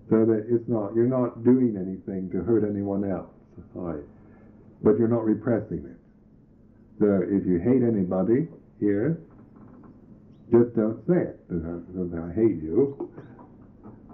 [0.08, 3.30] so that it's not you're not doing anything to hurt anyone else.
[3.74, 4.04] Right.
[4.82, 6.00] But you're not repressing it.
[6.98, 8.48] So if you hate anybody
[8.80, 9.20] here,
[10.50, 11.40] just don't say it.
[11.52, 13.10] I hate you.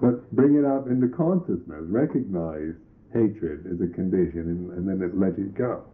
[0.01, 1.87] But bring it up into consciousness.
[1.87, 2.75] Recognize
[3.13, 5.85] hatred as a condition and, and then it, let it go.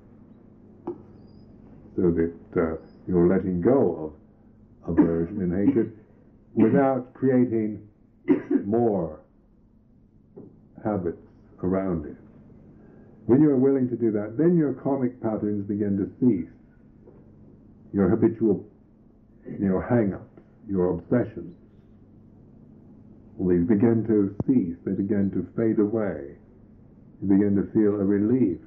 [1.97, 4.15] So that uh, you're letting go
[4.87, 5.99] of aversion and hatred
[6.55, 7.87] without creating
[8.65, 9.21] more
[10.85, 11.19] habits
[11.63, 12.17] around it.
[13.27, 16.51] When you're willing to do that, then your karmic patterns begin to cease.
[17.93, 18.65] Your habitual,
[19.61, 21.55] your hang-ups, your obsessions,
[23.39, 24.77] well, they begin to cease.
[24.85, 26.38] They begin to fade away.
[27.21, 28.59] You begin to feel a relief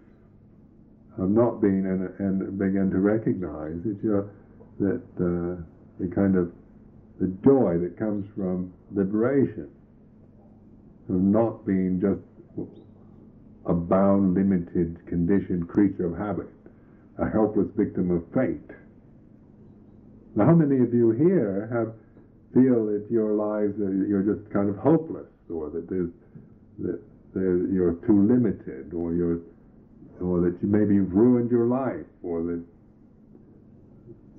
[1.17, 4.29] of not being, and, and begin to recognize that you're,
[4.79, 5.61] that uh,
[5.99, 6.51] the kind of
[7.19, 9.69] the joy that comes from liberation,
[11.09, 12.21] of not being just
[13.67, 16.49] a bound, limited, conditioned creature of habit,
[17.19, 18.75] a helpless victim of fate.
[20.35, 21.93] Now, how many of you here have
[22.53, 26.09] feel that your lives are, you're just kind of hopeless, or that there's
[26.79, 26.99] that
[27.33, 29.39] there, you're too limited, or you're
[30.19, 32.63] or that you maybe you've ruined your life, or that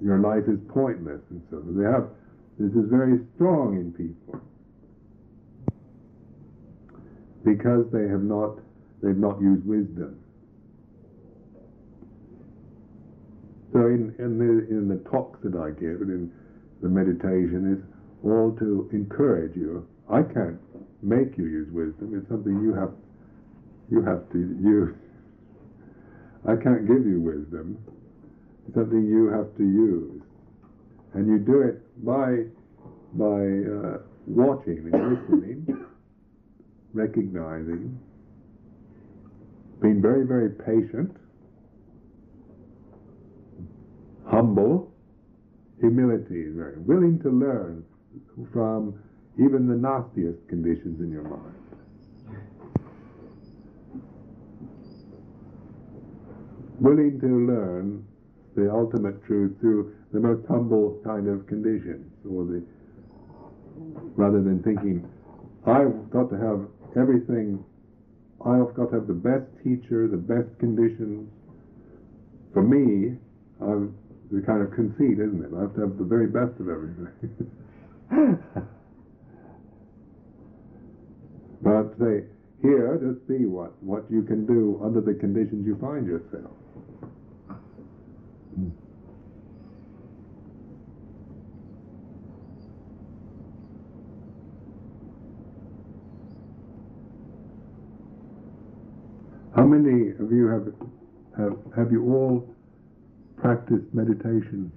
[0.00, 2.08] your life is pointless, and so they have
[2.58, 4.40] this is very strong in people
[7.44, 8.58] because they have not
[9.02, 10.18] they've not used wisdom.
[13.72, 16.32] So in, in the in the talks that I give and in
[16.82, 17.82] the meditation is
[18.24, 19.86] all to encourage you.
[20.10, 20.60] I can't
[21.02, 22.16] make you use wisdom.
[22.16, 22.92] It's something you have
[23.90, 24.94] you have to use.
[26.48, 27.78] I can't give you wisdom.
[28.66, 30.22] It's something you have to use,
[31.14, 32.46] and you do it by
[33.14, 35.84] by uh, watching and listening,
[36.94, 37.98] recognizing,
[39.80, 41.16] being very very patient,
[44.30, 44.92] humble,
[45.80, 47.84] humility, very willing to learn
[48.52, 48.94] from
[49.38, 51.54] even the nastiest conditions in your mind.
[56.80, 58.04] Willing to learn
[58.56, 62.62] the ultimate truth through the most humble kind of conditions, or the
[64.16, 65.08] rather than thinking,
[65.66, 67.64] I've got to have everything,
[68.44, 71.30] I've got to have the best teacher, the best conditions.
[72.52, 73.16] For me,
[73.62, 73.88] I've
[74.32, 75.50] the kind of conceit, isn't it?
[75.56, 77.08] I have to have the very best of everything.
[81.98, 82.24] say,
[82.62, 86.52] here, just see what, what you can do under the conditions you find yourself.
[88.54, 88.68] Hmm.
[99.54, 100.72] How many of you have
[101.36, 102.54] have have you all
[103.36, 104.72] practiced meditation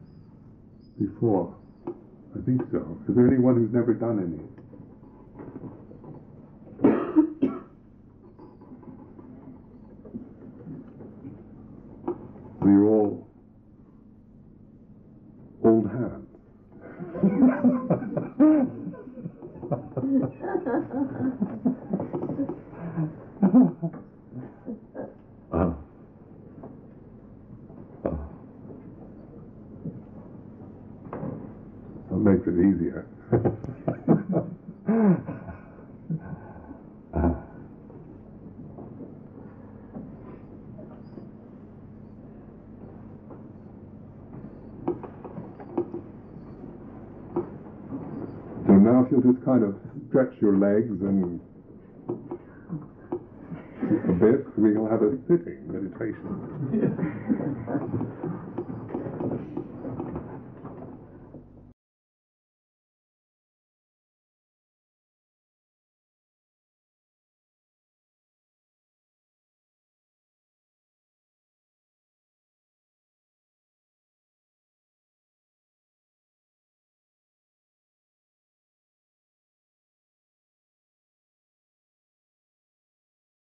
[0.99, 1.55] before?
[1.87, 2.97] I think so.
[3.07, 4.41] Is there anyone who's never done any?
[12.61, 13.27] We're all
[15.63, 16.27] old hands.
[25.53, 25.73] uh,
[28.05, 28.17] uh.
[32.09, 33.05] That makes it easier.
[37.17, 37.33] Uh.
[48.65, 49.75] So now if you'll just kind of
[50.75, 51.44] legs and